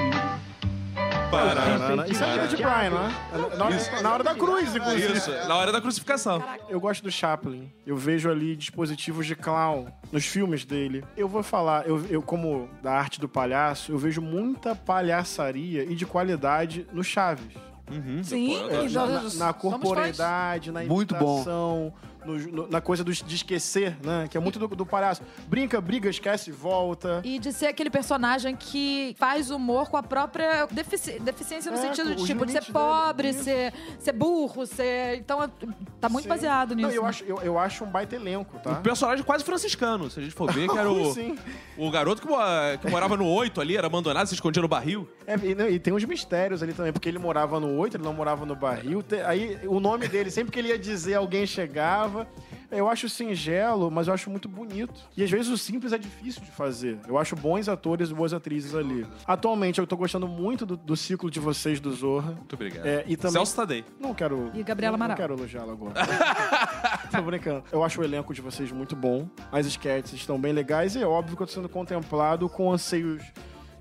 [1.31, 2.07] Pararana.
[2.07, 3.55] Isso é David Bryan, não é?
[3.57, 5.13] Na hora, na hora da cruz, inclusive.
[5.17, 6.43] Isso, na hora da crucificação.
[6.69, 7.71] Eu gosto do Chaplin.
[7.85, 11.03] Eu vejo ali dispositivos de clown nos filmes dele.
[11.15, 15.95] Eu vou falar, eu, eu como da arte do palhaço, eu vejo muita palhaçaria e
[15.95, 17.53] de qualidade no Chaves.
[18.23, 21.43] Sim, É, e Na, na, na corporeidade, na Muito bom.
[22.25, 24.27] No- no- na coisa do- de esquecer, né?
[24.29, 25.21] Que é muito do, do palhaço.
[25.47, 27.21] Brinca, briga, esquece, volta.
[27.23, 31.81] E de ser aquele personagem que faz humor com a própria defici- deficiência no É,
[31.81, 35.15] sentido de tipo de ser dele, pobre, ser, ser burro, ser.
[35.17, 35.49] Então é-
[35.99, 36.29] tá muito Sim.
[36.29, 36.87] baseado nisso.
[36.89, 37.09] Não, eu, né?
[37.09, 38.71] acho, eu, eu acho um baita elenco, tá?
[38.71, 41.37] Um personagem quase franciscano, se a gente for ver, que era o, Sim.
[41.77, 42.27] o garoto que,
[42.81, 45.07] que morava no 8 ali, era abandonado, se escondia no barril.
[45.27, 48.03] É, e, não, e tem uns mistérios ali também, porque ele morava no 8, ele
[48.03, 49.03] não morava no barril.
[49.25, 52.10] Aí o nome dele, sempre que ele ia dizer, alguém chegava.
[52.71, 54.93] Eu acho singelo, mas eu acho muito bonito.
[55.15, 56.97] E às vezes o simples é difícil de fazer.
[57.07, 59.05] Eu acho bons atores e boas atrizes ali.
[59.25, 62.31] Atualmente eu tô gostando muito do, do ciclo de vocês do Zorra.
[62.33, 62.85] Muito obrigado.
[62.85, 63.83] É, e também- Celso Tadei.
[63.99, 64.51] Não quero.
[64.53, 65.17] E Gabriela não, não Amaral.
[65.17, 65.93] quero elogiá-la agora.
[67.11, 67.63] tô brincando.
[67.71, 69.27] Eu acho o elenco de vocês muito bom.
[69.51, 73.23] As sketches estão bem legais e é óbvio que eu tô sendo contemplado com anseios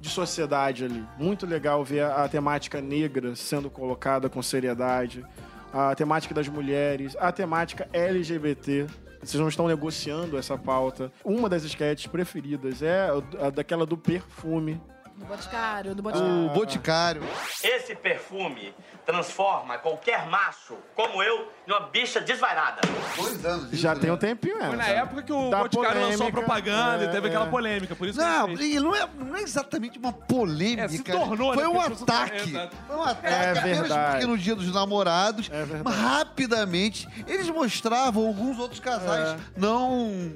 [0.00, 1.04] de sociedade ali.
[1.18, 5.24] Muito legal ver a, a temática negra sendo colocada com seriedade,
[5.72, 8.86] a temática das mulheres, a temática LGBT.
[9.22, 11.12] Vocês não estão negociando essa pauta.
[11.24, 14.80] Uma das sketches preferidas é a daquela do perfume.
[15.20, 16.46] Do Boticário, do Boticário.
[16.46, 17.22] O Boticário.
[17.62, 22.80] Esse perfume transforma qualquer macho, como eu, em uma bicha desvairada.
[23.16, 23.66] Dois anos.
[23.70, 24.00] isso, Já né?
[24.00, 24.66] tem um tempinho, é.
[24.68, 27.30] Foi na época que o Da Boticário lançou a polêmica, propaganda é, e teve é.
[27.30, 27.94] aquela polêmica.
[27.94, 28.60] Por isso que Não, fez.
[28.60, 30.84] e não é, não é exatamente uma polêmica.
[30.84, 31.68] É, se tornou, Foi né?
[31.68, 32.50] um ataque.
[32.50, 32.76] Exato.
[32.86, 34.10] Foi um ataque É apenas verdade.
[34.12, 35.82] porque no dia dos namorados, É verdade.
[35.84, 39.38] mas rapidamente, eles mostravam alguns outros casais É.
[39.54, 40.32] não...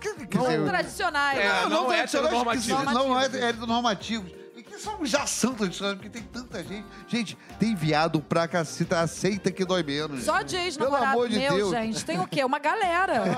[0.00, 1.38] Quer, quer dizer, Não tradicionais.
[1.38, 1.66] É, né?
[1.68, 2.84] não tradicionais que heteronormativos.
[2.84, 4.32] são- Não é heteronormativos.
[4.78, 6.86] São já são tradicionais, porque tem tanta gente.
[7.08, 10.24] Gente, tem viado pra caceta, aceita que dói menos.
[10.24, 11.70] Só de ex-namorado amor de meu, Deus.
[11.70, 12.04] gente.
[12.04, 12.44] Tem o quê?
[12.44, 13.08] Uma galera.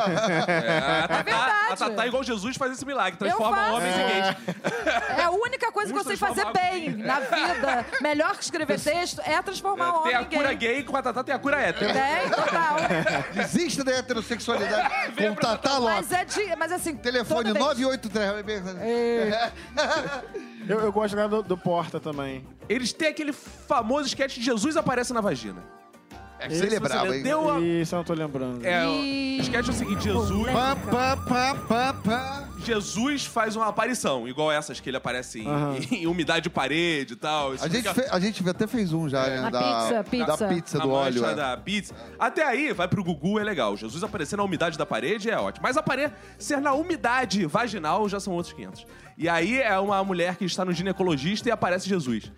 [0.51, 1.73] É, a, Tatá, verdade.
[1.73, 3.19] a Tatá, igual Jesus, faz esse milagre.
[3.19, 4.37] Transforma homens em gays.
[5.19, 7.87] É a única coisa que eu sei fazer bem na vida.
[8.01, 10.75] Melhor que escrever texto é transformar um Tem a homem cura gay.
[10.75, 11.93] gay, com a Tatá tem a cura hétero.
[11.93, 12.77] Tem, total.
[13.35, 16.09] Desista da heterossexualidade com Tatá Lopes.
[16.09, 16.57] Mas é de.
[16.57, 16.97] Mas assim.
[16.97, 17.85] Telefone toda vez-
[18.65, 19.35] 983.
[20.71, 22.45] É, Eu, eu gosto do, do Porta também.
[22.69, 25.63] Eles têm aquele famoso sketch de Jesus aparece na vagina.
[26.39, 27.23] É que você lembrava, hein?
[27.23, 27.61] Deu a...
[27.61, 28.65] Isso eu não tô lembrando.
[28.65, 30.51] É, E- o sketch é o seguinte, Jesus...
[30.53, 32.49] Pá, pá, pá, pá, pá.
[32.65, 35.77] Jesus faz uma aparição, igual essas que ele aparece em, Aham.
[35.91, 37.55] em umidade de parede e tal.
[37.55, 39.41] Isso A gente, fica- fe- a gente até fez um já, né?
[39.41, 40.27] Na da, pizza, pizza.
[40.27, 41.27] Da pizza na do mancha óleo.
[41.27, 41.35] é.
[41.35, 41.95] da pizza.
[42.19, 43.77] Até aí, vai pro Gugu, é legal.
[43.77, 45.63] Jesus aparecer na umidade da parede é ótimo.
[45.63, 48.87] Mas aparecer na umidade vaginal já são outros 500.
[49.19, 52.31] E aí é uma mulher que está no ginecologista e aparece Jesus.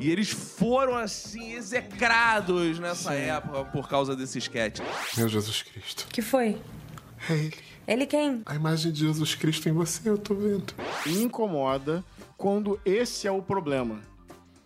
[0.00, 4.80] E eles foram, assim, execrados nessa época por causa desse sketch.
[5.16, 6.06] Meu Jesus Cristo.
[6.12, 6.56] que foi?
[7.28, 7.67] É ele.
[7.88, 8.42] Ele quem?
[8.44, 10.74] A imagem de Jesus Cristo em você, eu tô vendo.
[11.06, 12.04] Me incomoda
[12.36, 13.98] quando esse é o problema.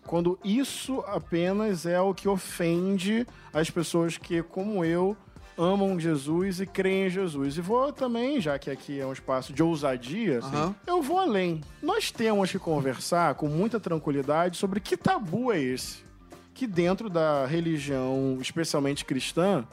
[0.04, 5.16] Quando isso apenas é o que ofende as pessoas que, como eu,
[5.56, 7.56] amam Jesus e creem em Jesus.
[7.56, 10.74] E vou também, já que aqui é um espaço de ousadia, assim, Aham.
[10.84, 11.60] eu vou além.
[11.80, 16.02] Nós temos que conversar com muita tranquilidade sobre que tabu é esse
[16.52, 19.64] que dentro da religião, especialmente cristã,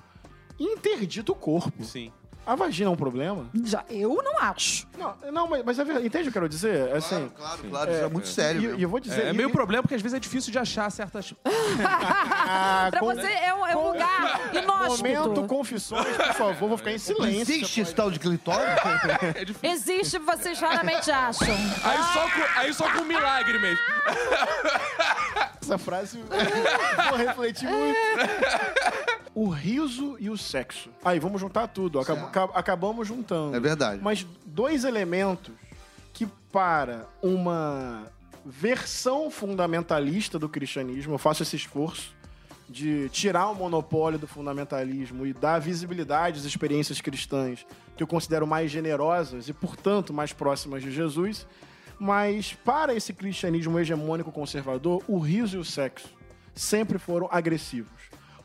[0.59, 1.83] interdita o corpo.
[1.83, 2.11] Sim.
[2.49, 3.45] A vagina é um problema?
[3.63, 4.87] Já, eu não acho.
[4.97, 6.07] Não, não mas, mas é verdade.
[6.07, 6.91] entende o que eu quero dizer?
[6.95, 9.27] Assim, Claro, claro, isso é muito sério E eu vou dizer...
[9.27, 11.31] É, e- meio e- problema porque às vezes é difícil de achar certas.
[12.51, 15.03] Ah, pra com- você é um, é um lugar inóspito.
[15.03, 17.41] Momento confissões, por favor, vou ficar em silêncio.
[17.41, 18.67] Existe esse tal de clitóris?
[19.35, 19.69] É difícil.
[19.69, 21.47] Existe, vocês raramente acham.
[21.83, 23.79] Aí só com, aí só com milagre mesmo.
[25.61, 26.23] Essa frase
[27.09, 27.97] vou refletir muito.
[29.35, 30.89] O riso e o sexo.
[31.03, 31.99] Aí, vamos juntar tudo.
[31.99, 33.55] Acab- acab- acabamos juntando.
[33.55, 34.01] É verdade.
[34.03, 35.53] Mas dois elementos
[36.13, 38.03] que, para uma
[38.45, 42.13] versão fundamentalista do cristianismo, eu faço esse esforço
[42.67, 47.65] de tirar o monopólio do fundamentalismo e dar visibilidade às experiências cristãs
[47.97, 51.47] que eu considero mais generosas e, portanto, mais próximas de Jesus.
[51.99, 56.07] Mas para esse cristianismo hegemônico conservador, o riso e o sexo
[56.55, 57.91] sempre foram agressivos.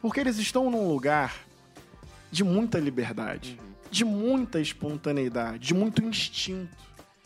[0.04, 1.34] Porque eles estão num lugar
[2.30, 3.58] de muita liberdade,
[3.90, 6.76] de muita espontaneidade, de muito instinto.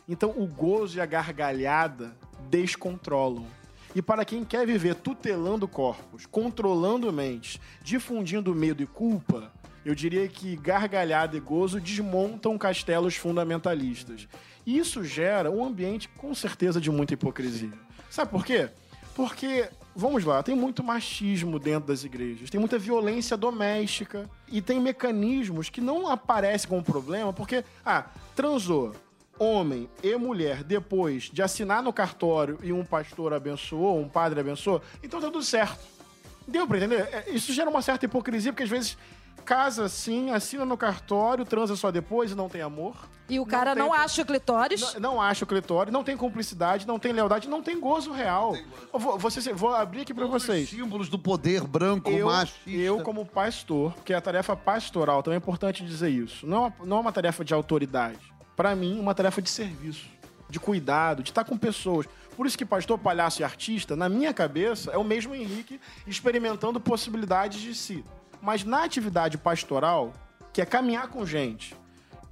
[0.08, 2.16] Então o gozo e a gargalhada
[2.48, 3.48] descontrolam.
[3.96, 9.52] E para quem quer viver tutelando corpos, controlando mentes, difundindo medo e culpa,
[9.84, 14.28] eu diria que gargalhada e gozo desmontam castelos fundamentalistas.
[14.64, 17.72] E isso gera um ambiente com certeza de muita hipocrisia.
[18.08, 18.70] Sabe por quê?
[19.16, 24.78] Porque, vamos lá, tem muito machismo dentro das igrejas, tem muita violência doméstica e tem
[24.78, 28.06] mecanismos que não aparecem como problema porque, ah,
[28.36, 28.94] transou
[29.36, 34.80] homem e mulher depois de assinar no cartório e um pastor abençoou, um padre abençoou,
[35.02, 35.84] então tá tudo certo.
[36.46, 37.08] Deu pra entender?
[37.12, 38.96] É, Isso gera uma certa hipocrisia, porque às vezes
[39.44, 42.94] casa assim, assina no cartório, transa só depois e não tem amor.
[43.30, 44.94] E o cara tem- não, acha o clitóris.
[44.94, 48.56] Não, não acha o clitóris, não tem cumplicidade, não tem lealdade, não tem gozo real.
[48.92, 50.70] Eu vou, vocês- vou abrir aqui pra vocês.
[50.70, 52.70] Símbolos do poder branco, Eu, machista.
[52.70, 56.46] eu, como pastor, porque a tarefa pastoral também é importante dizer isso.
[56.46, 58.18] Não, é uma- não é uma tarefa de autoridade.
[58.56, 60.06] Pra mim, uma tarefa de serviço,
[60.48, 62.06] de cuidado, de estar com pessoas.
[62.34, 66.80] Por isso que pastor, palhaço e artista, na minha cabeça, é o mesmo Henrique experimentando
[66.80, 68.02] possibilidades de si.
[68.40, 70.12] Mas na atividade pastoral,
[70.52, 71.74] que é caminhar com gente,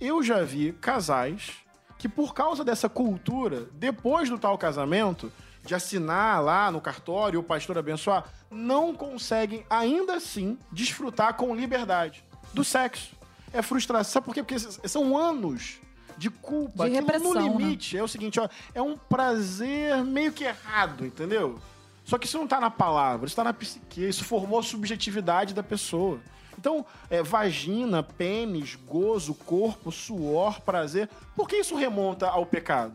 [0.01, 1.53] eu já vi casais
[1.99, 5.33] que, por causa dessa cultura, depois do tal casamento,
[5.65, 12.25] de assinar lá no cartório o pastor abençoar, não conseguem ainda assim desfrutar com liberdade
[12.55, 13.17] do sexo.
[13.53, 14.13] É frustração.
[14.13, 14.43] Sabe por quê?
[14.43, 15.81] Porque são anos
[16.17, 16.89] de culpa.
[16.89, 17.49] De repressão, no né?
[17.49, 17.97] limite.
[17.97, 21.59] É o seguinte, ó, é um prazer meio que errado, entendeu?
[22.07, 25.53] Só que isso não tá na palavra, isso tá na psique, isso formou a subjetividade
[25.53, 26.21] da pessoa.
[26.57, 31.11] Então, é, vagina, pênis, gozo, corpo, suor, prazer.
[31.35, 32.95] Por que isso remonta ao pecado?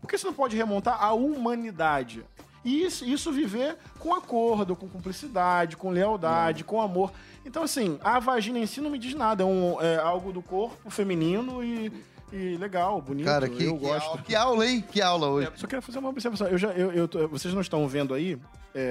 [0.00, 2.24] Porque isso não pode remontar à humanidade.
[2.64, 7.12] E isso, isso viver com acordo, com cumplicidade, com lealdade, com amor.
[7.44, 9.42] Então, assim, a vagina em si não me diz nada.
[9.42, 11.92] É, um, é algo do corpo feminino e,
[12.34, 13.26] e legal, bonito.
[13.26, 14.06] Cara, que, eu que gosto.
[14.08, 14.84] aula, que aula, hein?
[14.90, 15.50] Que aula hoje.
[15.56, 16.46] Só queria fazer uma observação.
[16.48, 18.38] Eu já, eu, eu vocês não estão vendo aí,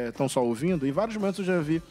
[0.09, 0.87] estão só ouvindo.
[0.87, 1.81] Em vários momentos eu já vi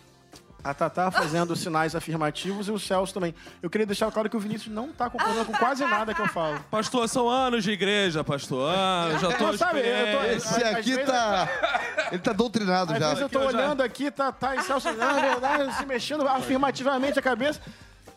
[0.64, 3.34] a Tatá fazendo sinais afirmativos e o Celso também.
[3.60, 6.28] Eu queria deixar claro que o Vinícius não tá concordando com quase nada que eu
[6.28, 6.58] falo.
[6.70, 8.72] Pastor, são anos de igreja, pastor.
[8.74, 10.24] Anos, já tô Não, sabe, eu tô-.
[10.26, 11.48] Esse às aqui tá.
[12.12, 13.08] Ele tá doutrinado Às já.
[13.08, 16.26] vezes eu tô Aqui eu já- olhando aqui, Tatá e Celso, na verdade, se mexendo
[16.28, 17.60] afirmativamente a cabeça.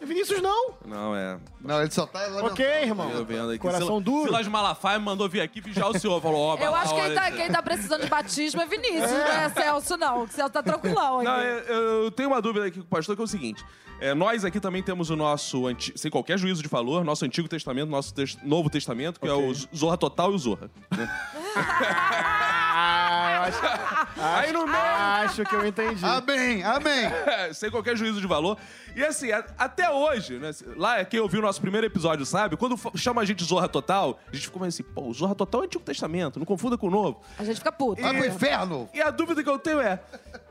[0.05, 0.73] Vinícius não.
[0.85, 1.37] Não, é.
[1.61, 2.47] Não, ele só tá lamentando.
[2.53, 3.09] Ok, irmão.
[3.11, 3.59] Eu vendo aqui.
[3.59, 4.23] Coração Silas- duro.
[4.25, 6.21] Silas Malafaia me mandou vir aqui vigiar o senhor.
[6.21, 9.17] Falou, ó, Eu acho que quem tá, quem tá precisando de batismo é Vinícius, não
[9.27, 10.23] é Celso, não.
[10.23, 11.45] O Celso tá tranquilão Não, aqui.
[11.67, 13.63] eu, eu tenho uma dúvida aqui com o pastor, que é o seguinte.
[13.99, 15.63] é, nós aqui também temos o nosso,
[15.95, 19.53] sem qualquer juízo de valor, nosso Antigo Testamento, nosso tes- Novo Testamento, que é o
[19.75, 20.69] Zorra Total e o Zorra.
[22.87, 26.05] Ah, eu acho, Aí no meio, acho que eu entendi.
[26.05, 27.09] Amém, amém.
[27.53, 28.57] sem qualquer juízo de valor.
[28.95, 30.51] E assim, a- até hoje, né?
[30.77, 33.67] Lá, quem ouviu o nosso primeiro episódio sabe, quando fa- chama a gente de Zorra
[33.67, 36.45] Total, a gente ficou meio assim, pô, o Zorra Total é o Antigo Testamento, não
[36.45, 37.21] confunda com o Novo.
[37.37, 38.01] A gente fica puto.
[38.01, 38.89] Vai pro inferno.
[38.93, 39.99] E a dúvida que eu tenho é: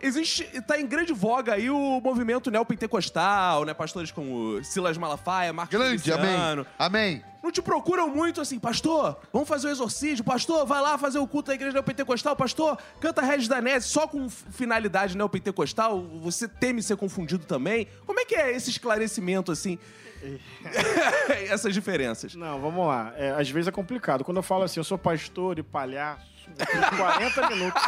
[0.03, 0.45] existe.
[0.67, 3.73] tá em grande voga aí o movimento neopentecostal, né?
[3.75, 6.67] Pastores como Silas Malafaia, Marcos Grande, Feliciano.
[6.79, 7.15] amém.
[7.15, 7.25] Amém.
[7.43, 11.27] Não te procuram muito assim, pastor, vamos fazer o exorcismo, pastor, vai lá fazer o
[11.29, 11.83] culto da igreja
[12.25, 17.87] neopentecostal, pastor, canta Regis Danese só com finalidade neopentecostal, você teme ser confundido também?
[18.07, 19.79] Como é que é esse esclarecimento, assim?
[21.51, 22.35] Essas diferenças.
[22.35, 23.13] Não, vamos lá.
[23.17, 24.25] É, às vezes é complicado.
[24.25, 26.27] Quando eu falo assim, eu sou pastor e palhaço,
[26.59, 27.83] eu tenho 40 minutos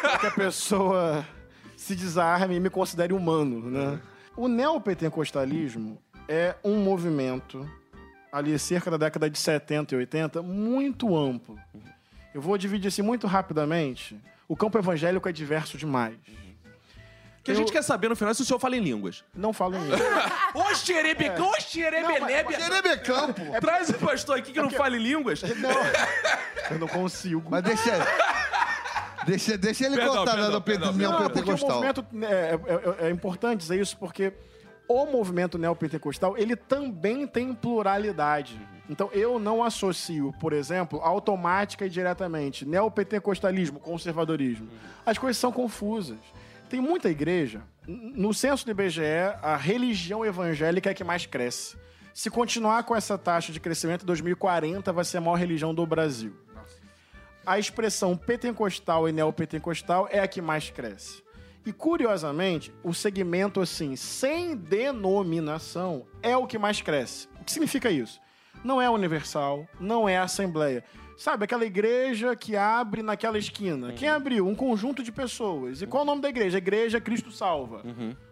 [0.00, 1.24] para que a pessoa
[1.76, 4.00] se desarme e me considere humano, né?
[4.36, 7.68] O neopentecostalismo é um movimento,
[8.32, 11.56] ali cerca da década de 70 e 80, muito amplo.
[12.34, 14.18] Eu vou dividir assim muito rapidamente.
[14.48, 16.14] O campo evangélico é diverso demais.
[17.40, 19.24] O que a gente quer saber no final é se o senhor fala em línguas.
[19.34, 20.00] Não falo em línguas.
[20.54, 22.54] Ô, xerebecão, ô, xerebelebe.
[22.54, 23.60] Xerebecão, pô.
[23.60, 25.42] Traz o pastor aqui que não fala em línguas.
[26.70, 27.42] Eu não consigo.
[27.50, 27.90] Mas deixa...
[29.24, 30.92] Deixa, deixa ele Perdão, contar, né, perdão, perdão.
[30.92, 31.70] Não, porque o neopentecostal.
[31.76, 34.32] movimento né, é, é- é importante dizer isso porque
[34.88, 38.60] o movimento neopentecostal ele também tem pluralidade.
[38.88, 44.68] Então eu não associo, por exemplo, automática e diretamente neopentecostalismo, conservadorismo.
[45.06, 46.18] As coisas são confusas.
[46.68, 47.62] Tem muita igreja.
[47.86, 49.02] No censo do IBGE,
[49.42, 51.76] a religião evangélica é que mais cresce.
[52.14, 55.86] Se continuar com essa taxa de crescimento, em 2040 vai ser a maior religião do
[55.86, 56.34] Brasil
[57.44, 61.22] a expressão pentecostal e neopentecostal é a que mais cresce.
[61.64, 67.28] E curiosamente, o segmento assim, sem denominação, é o que mais cresce.
[67.40, 68.20] O que significa isso?
[68.64, 70.84] Não é universal, não é assembleia.
[71.16, 73.92] Sabe, aquela igreja que abre naquela esquina.
[73.92, 74.46] Quem abriu?
[74.48, 75.82] Um conjunto de pessoas.
[75.82, 76.58] E qual é o nome da igreja?
[76.58, 77.82] Igreja Cristo Salva.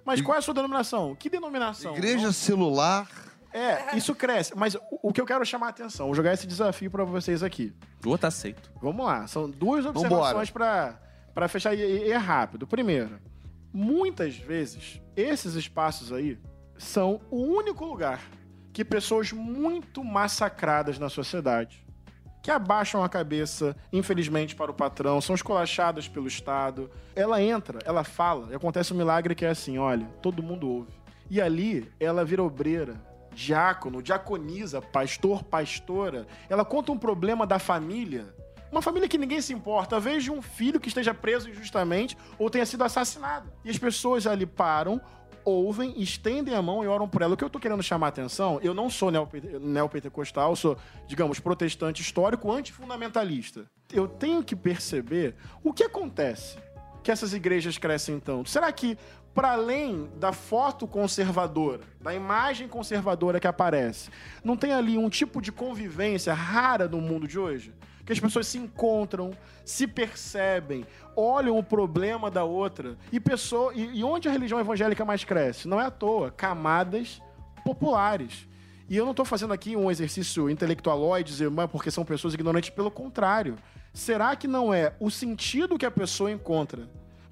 [0.04, 1.14] Mas qual é a sua denominação?
[1.14, 1.94] Que denominação?
[1.94, 3.08] Igreja celular.
[3.52, 4.56] É, isso cresce.
[4.56, 7.42] Mas o, o que eu quero chamar a atenção, vou jogar esse desafio pra vocês
[7.42, 7.72] aqui.
[8.04, 8.70] O outro aceito.
[8.80, 11.00] Vamos lá, são duas observações para
[11.34, 12.66] para fechar e, e é rápido.
[12.66, 13.18] Primeiro,
[13.72, 16.38] muitas vezes esses espaços aí
[16.76, 18.20] são o único lugar
[18.72, 21.84] que pessoas muito massacradas na sociedade,
[22.42, 26.90] que abaixam a cabeça, infelizmente, para o patrão, são esculachadas pelo Estado.
[27.14, 30.92] Ela entra, ela fala, e acontece um milagre que é assim: olha, todo mundo ouve.
[31.28, 33.00] E ali ela vira obreira,
[33.32, 36.26] diácono, diaconiza, pastor, pastora.
[36.48, 38.34] Ela conta um problema da família.
[38.72, 42.64] Uma família que ninguém se importa, de um filho que esteja preso injustamente ou tenha
[42.64, 43.50] sido assassinado.
[43.64, 45.00] E as pessoas ali param,
[45.44, 47.34] ouvem, estendem a mão e oram por ela.
[47.34, 50.76] O que eu tô querendo chamar a atenção, eu não sou neope- neopentecostal, sou,
[51.06, 53.64] digamos, protestante histórico, antifundamentalista.
[53.92, 56.58] Eu tenho que perceber o que acontece
[57.02, 58.50] que essas igrejas crescem tanto.
[58.50, 58.96] Será que,
[59.34, 64.10] para além da foto conservadora, da imagem conservadora que aparece,
[64.44, 67.72] não tem ali um tipo de convivência rara no mundo de hoje?
[68.10, 69.30] Que as pessoas se encontram,
[69.64, 72.98] se percebem, olham o problema da outra.
[73.12, 75.68] E, pessoa, e, e onde a religião evangélica mais cresce?
[75.68, 76.28] Não é à toa.
[76.32, 77.22] Camadas
[77.64, 78.48] populares.
[78.88, 82.90] E eu não estou fazendo aqui um exercício intelectualóide, dizer, porque são pessoas ignorantes, pelo
[82.90, 83.56] contrário.
[83.94, 86.88] Será que não é o sentido que a pessoa encontra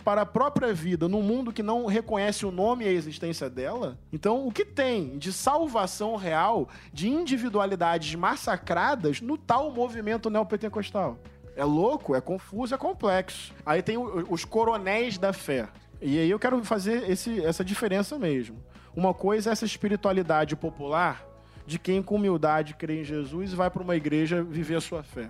[0.09, 3.99] para a própria vida num mundo que não reconhece o nome e a existência dela?
[4.11, 11.19] Então, o que tem de salvação real, de individualidades massacradas no tal movimento neopentecostal?
[11.55, 13.53] É louco, é confuso, é complexo.
[13.67, 15.69] Aí tem os coronéis da fé.
[16.01, 18.57] E aí eu quero fazer esse- essa diferença mesmo.
[18.97, 21.23] Uma coisa é essa espiritualidade popular
[21.67, 25.03] de quem com humildade crê em Jesus e vai para uma igreja viver a sua
[25.03, 25.29] fé.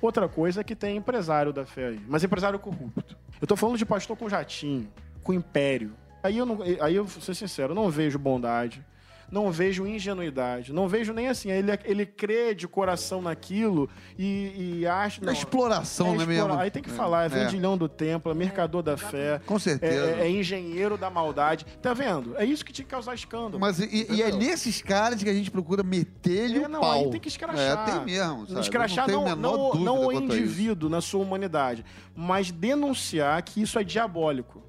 [0.00, 3.18] Outra coisa é que tem empresário da fé aí, mas empresário corrupto.
[3.40, 5.92] Eu tô falando de pastor com jatinho, com império.
[6.22, 8.84] Aí eu, não, aí eu vou ser sincero, eu não vejo bondade,
[9.30, 11.50] não vejo ingenuidade, não vejo nem assim.
[11.50, 13.88] Ele, ele crê de coração naquilo
[14.18, 15.20] e, e acha.
[15.22, 16.60] É não, exploração, é né, explora- mesmo?
[16.60, 16.92] Aí tem que É.
[16.92, 17.28] falar, é É.
[17.44, 19.40] vendilhão do templo, é mercador da fé.
[19.46, 20.16] Com certeza.
[20.20, 21.64] É, é engenheiro da maldade.
[21.80, 22.36] Tá vendo?
[22.36, 23.58] É isso que tinha que causar escândalo.
[23.60, 26.92] Mas e, e é nesses caras que a gente procura meter-lhe É, o não, pau.
[26.92, 27.88] aí tem que escrachar.
[27.88, 28.60] É, tem mesmo, sabe?
[28.60, 33.84] Escrachar não, não, não, não o indivíduo na sua humanidade, mas denunciar que isso é
[33.84, 34.62] diabólico.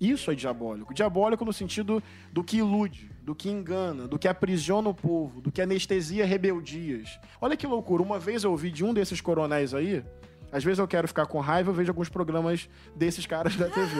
[0.00, 0.92] Isso é diabólico.
[0.92, 5.50] Diabólico no sentido do que ilude, do que engana, do que aprisiona o povo, do
[5.50, 7.18] que anestesia rebeldias.
[7.40, 8.02] Olha que loucura.
[8.02, 10.04] Uma vez eu ouvi de um desses coronéis aí.
[10.52, 13.94] Às vezes eu quero ficar com raiva, eu vejo alguns programas desses caras da TV.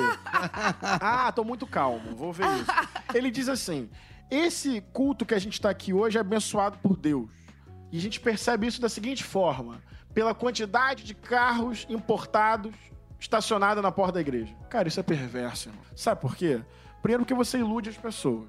[0.83, 2.71] ah, tô muito calmo, vou ver isso.
[3.15, 3.91] Ele diz assim:
[4.31, 7.31] esse culto que a gente está aqui hoje é abençoado por Deus.
[7.91, 9.83] E a gente percebe isso da seguinte forma:
[10.15, 12.75] pela quantidade de carros importados
[13.27, 14.55] estacionados na porta da igreja.
[14.71, 15.69] Cara, isso é perverso.
[15.69, 15.83] irmão.
[15.95, 16.63] Sabe por quê?
[17.03, 18.49] Primeiro, porque você ilude as pessoas.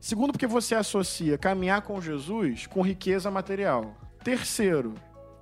[0.00, 3.94] Segundo, porque você associa caminhar com Jesus com riqueza material.
[4.22, 4.94] Terceiro,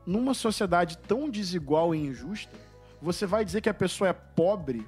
[0.04, 2.56] numa sociedade tão desigual e injusta,
[3.00, 4.86] você vai dizer que a pessoa é pobre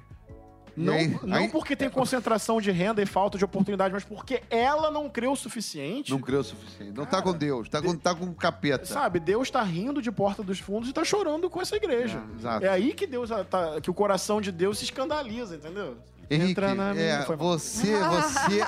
[0.77, 4.41] não, aí- não aí- porque tem concentração de renda e falta de oportunidade, mas porque
[4.49, 6.11] ela não creu o suficiente.
[6.11, 6.91] Não creu o suficiente.
[6.95, 8.85] Não tá com Deus, tá com, tá com capeta.
[8.85, 12.21] Sabe, Deus tá rindo de porta dos fundos e tá chorando com essa igreja.
[12.33, 12.65] É, exato.
[12.65, 15.97] É aí que Deus tá, que o coração de Deus se escandaliza, entendeu?
[16.29, 17.47] Henrique, Entra na minha- é, foi mal.
[17.47, 18.61] você, você...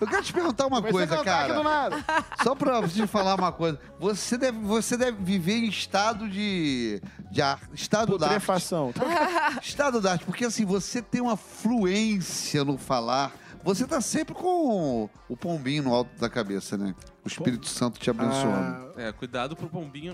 [0.00, 1.54] Eu quero te perguntar uma Comecei coisa, a aqui cara.
[1.54, 2.04] do nada.
[2.42, 3.78] Só pra te falar uma coisa.
[4.00, 7.00] Você deve, você deve viver em estado de...
[7.30, 8.34] de ar, estado da arte.
[8.40, 8.92] Putrefação.
[9.62, 15.08] Estado da arte, porque assim, você tem uma fluência no falar Você tá sempre com
[15.28, 16.94] o pombinho no alto da cabeça, né?
[17.24, 18.92] O Espírito Santo te abençoando.
[18.96, 20.12] Ah, É, cuidado pro pombinho.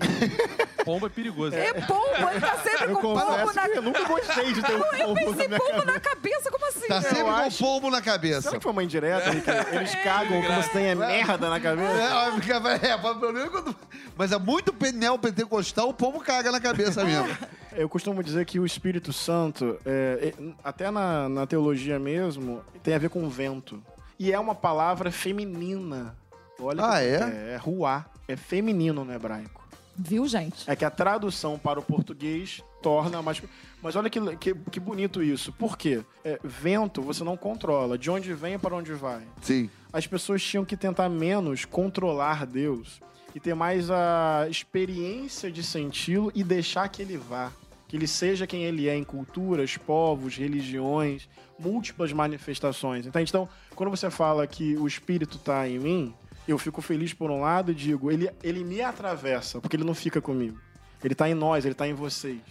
[0.85, 1.53] Pombo é perigoso.
[1.55, 4.61] É pombo, ele tá sempre eu com pombo confesso na que eu nunca gostei de
[4.63, 5.85] ter um Eu pombo na pensei minha pombo cabeça.
[5.91, 6.87] na cabeça, como assim?
[6.87, 8.41] Tá sempre com acho- pombo na cabeça.
[8.43, 9.29] Será que foi uma indireta?
[9.29, 9.47] Rick?
[9.75, 11.91] Eles cagam como se tenha merda na cabeça?
[12.01, 12.55] É, fica-
[12.87, 13.75] é, mas o problema é quando-
[14.17, 17.27] Mas é muito penel pentecostal, o pombo caga na cabeça mesmo.
[17.73, 22.93] Eu costumo dizer que o Espírito Santo, é, é, até na, na teologia mesmo, tem
[22.95, 23.83] a ver com vento.
[24.17, 26.15] E é uma palavra feminina.
[26.61, 27.49] Olha Ah, que- é?
[27.51, 28.05] É, é ruá.
[28.27, 29.61] É feminino no hebraico.
[29.97, 30.69] Viu, gente?
[30.69, 33.41] É que a tradução para o português torna mais.
[33.83, 35.51] Mas olha que, que, que bonito isso.
[35.51, 36.01] Por quê?
[36.23, 37.97] É, vento você não controla.
[37.97, 39.21] De onde vem e para onde vai.
[39.41, 39.69] Sim.
[39.91, 43.01] As pessoas tinham que tentar menos controlar Deus
[43.35, 47.51] e ter mais a experiência de senti-lo e deixar que ele vá.
[47.87, 51.27] Que ele seja quem ele é em culturas, povos, religiões,
[51.59, 53.05] múltiplas manifestações.
[53.05, 53.29] Entende?
[53.29, 56.13] Então, quando você fala que o Espírito está em mim,
[56.51, 59.95] eu fico feliz por um lado e digo, ele, ele me atravessa, porque ele não
[59.95, 60.59] fica comigo.
[61.03, 62.41] Ele está em nós, ele está em vocês.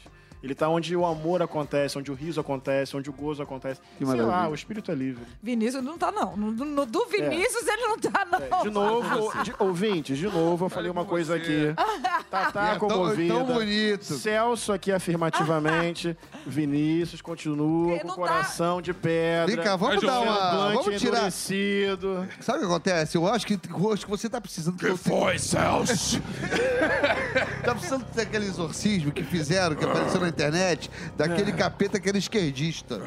[0.43, 3.81] Ele está onde o amor acontece, onde o riso acontece, onde o gozo acontece.
[3.99, 5.23] Que Sei lá, o Espírito é livre.
[5.43, 6.37] Vinícius não tá, não.
[6.37, 8.63] No, no- do Vinícius ele não tá, não.
[8.63, 11.75] De novo, de, ouvintes, de novo, eu falei uma coisa aqui.
[12.31, 13.35] Tatá É tão- comovida.
[13.35, 14.05] tão bonito.
[14.05, 16.17] Celso aqui afirmativamente.
[16.47, 19.47] Vinícius continua Ele com o não coração de pedra.
[19.55, 20.73] Vem cá, vamos dar uma.
[20.75, 21.17] Vamos tirar.
[21.19, 22.27] endurecido.
[22.41, 23.17] Sabe o que acontece?
[23.17, 24.77] Eu acho que, eu acho que você tá precisando.
[24.79, 26.21] Que tenho- Celso?
[27.65, 32.19] Tá precisando ter aquele exorcismo que fizeram, que apareceu na internet, daquele capeta que era
[32.19, 33.01] esquerdista.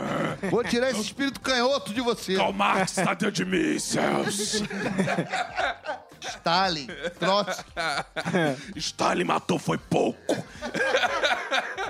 [0.50, 2.38] Vou tirar esse espírito canhoto de você.
[2.54, 4.64] Marx tá dentro de mim, Celso.
[6.22, 6.88] Stalin,
[7.20, 7.72] Trotsky.
[8.76, 10.36] Stalin matou foi pouco.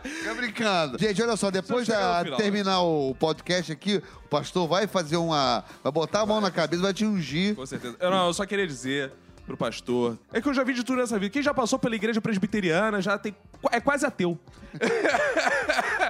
[0.03, 0.97] Fica brincando.
[0.99, 1.93] Gente, olha só, depois de
[2.37, 5.63] terminar o podcast aqui, o pastor vai fazer uma.
[5.83, 7.55] Vai botar a mão na cabeça, vai te ungir.
[7.55, 7.95] Com certeza.
[7.99, 9.11] Eu, não, eu só queria dizer
[9.45, 10.17] pro pastor.
[10.31, 11.31] É que eu já vi de tudo nessa vida.
[11.31, 13.35] Quem já passou pela igreja presbiteriana já tem.
[13.71, 14.39] É quase ateu.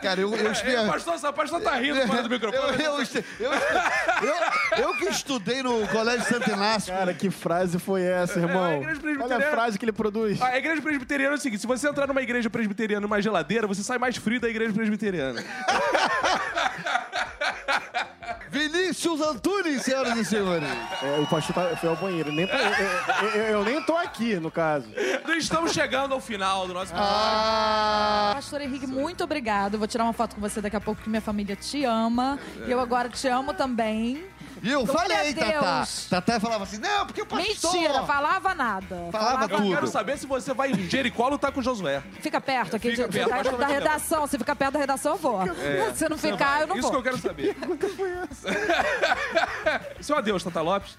[0.01, 2.83] Cara, eu, eu, É, o pastor, pastor tá rindo fora do Eu, microfone.
[2.83, 2.99] eu,
[3.39, 6.93] eu, eu- eu que estudei no Colégio Santo Inácio.
[6.93, 8.65] Cara, que frase foi essa, irmão?
[8.65, 10.41] É, a igreja Olha a frase que ele produz.
[10.41, 13.83] A igreja presbiteriana é o seguinte: se você entrar numa igreja presbiteriana numa geladeira, você
[13.83, 15.43] sai mais frio da igreja presbiteriana.
[18.93, 20.69] Vinícius Antunes, senhoras e senhores.
[21.01, 22.31] É, o pastor tá- foi ao banheiro.
[22.31, 24.85] Nem tô- eu, eu- eu nem tô aqui, no caso.
[25.27, 29.79] Nós estamos chegando ao final do nosso Ah, Pastor Henrique, muito obrigado.
[29.79, 32.37] Vou tirar uma foto com você daqui a pouco, que minha família te ama.
[32.67, 34.23] E eu agora te amo também.
[34.63, 35.87] E eu Glória falei, Tatá.
[36.09, 37.73] Tatá falava assim, não, porque o pastor...
[37.73, 39.09] Mentira, falava nada.
[39.11, 39.69] Falava Eu tudo.
[39.69, 42.01] quero saber se você vai em Jericó lutar com Josué.
[42.21, 44.25] Fica perto aqui Fica de- perto, da, pode da tomar redação.
[44.25, 45.39] Se ficar perto da redação, eu vou.
[45.93, 46.91] Se não ficar, eu não Isso vou.
[46.91, 47.55] que eu quero saber.
[50.01, 50.97] Seu adeus, Tata Lopes.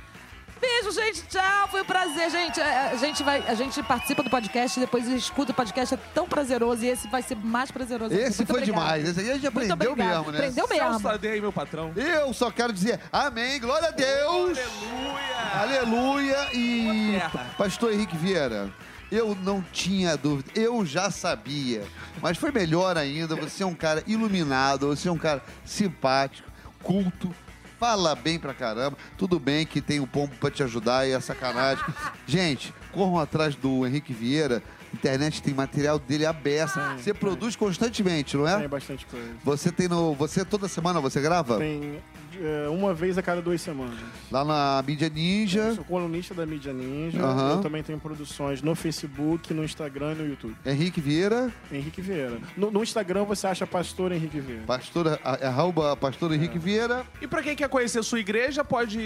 [0.61, 1.23] Beijo, gente.
[1.27, 1.69] Tchau.
[1.69, 2.61] Foi um prazer, gente.
[2.61, 5.95] É, A gente, vai, a gente participa do podcast, depois escuta o podcast.
[5.95, 8.15] É tão prazeroso e esse vai ser mais prazeroso.
[8.15, 8.83] Esse Muito foi obrigada.
[8.87, 9.09] demais.
[9.09, 10.39] Esse aí a gente aprendeu mesmo, né?
[10.39, 11.01] Aprendeu mesmo.
[11.01, 11.93] Tadei, meu patrão.
[11.97, 14.59] Eu só quero dizer amém, glória a Deus.
[14.59, 15.55] Aleluia!
[15.55, 16.49] Aleluia.
[16.55, 17.19] E
[17.59, 18.71] pastor Henrique Vieira,
[19.11, 21.83] eu não tinha dúvida, eu já sabia.
[22.23, 26.49] Mas foi melhor ainda, você é um cara iluminado, você é um cara simpático,
[26.83, 27.35] culto,
[27.79, 28.97] fala bem pra caramba.
[29.17, 31.85] Tudo bem que tem o pombo pra te ajudar e é sacanagem.
[32.27, 34.63] Gente, corram atrás do Henrique Vieira.
[34.93, 36.79] Internet tem material dele aberto.
[36.97, 38.69] Você produz constantemente, não Tem é?
[38.69, 39.29] bastante coisa.
[39.43, 40.15] Você tem no.
[40.15, 41.59] Você toda semana você grava?
[41.59, 42.01] Tem
[42.41, 43.99] é, uma vez a cada duas semanas.
[44.31, 45.75] Lá na mídia Eu ninja.
[45.75, 47.23] sou colunista da Mídia Ninja.
[47.23, 47.51] Aham.
[47.57, 50.55] Eu também tenho produções no Facebook, no Instagram e no YouTube.
[50.65, 52.39] Henrique Vieira, Henrique Vieira.
[52.57, 54.63] No, no Instagram você acha Pastor Henrique Vieira.
[54.67, 57.05] pastor, a- arroba pastor Henrique Vieira.
[57.21, 58.99] E pra quem quer conhecer sua igreja, pode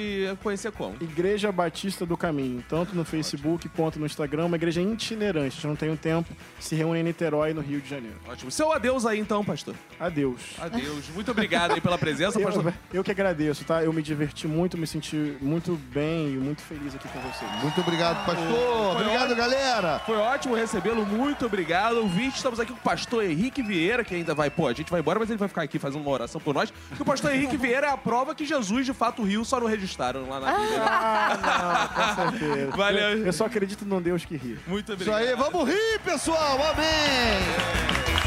[0.43, 0.95] conhecer como?
[1.01, 5.47] Igreja Batista do Caminho, tanto no Facebook quanto no Instagram, uma igreja itinerante.
[5.49, 6.29] A gente não tem um tempo,
[6.61, 8.17] se reúne em Niterói, no Rio de Janeiro.
[8.29, 8.51] Ótimo.
[8.51, 9.75] Seu adeus aí então, pastor.
[9.99, 10.41] Adeus.
[10.61, 11.09] Adeus.
[11.15, 12.67] Muito obrigado aí pela presença, pastor.
[12.67, 13.83] Eu, eu que agradeço, tá?
[13.83, 17.51] Eu me diverti muito, me senti muito bem e muito feliz aqui com vocês.
[17.63, 18.47] Muito obrigado, pastor.
[18.47, 19.37] Foi Obrigado, ótimo.
[19.37, 19.99] galera.
[20.07, 21.97] Foi ótimo recebê-lo, muito obrigado.
[21.99, 25.01] Ouvinte, estamos aqui com o pastor Henrique Vieira, que ainda vai, pô, a gente vai
[25.01, 26.73] embora, mas ele vai ficar aqui fazendo uma oração por nós.
[26.95, 29.67] Que o pastor Henrique Vieira é a prova que Jesus de fato riu, só não
[29.67, 30.83] registraram lá na Bíblia.
[30.83, 31.89] Ah,
[32.19, 32.77] não, com certeza.
[32.77, 33.01] Valeu.
[33.19, 34.59] Eu, eu só acredito num Deus que ri.
[34.67, 35.21] Muito Isso obrigado.
[35.21, 36.59] aí, vamos rir, pessoal.
[36.71, 38.18] Amém.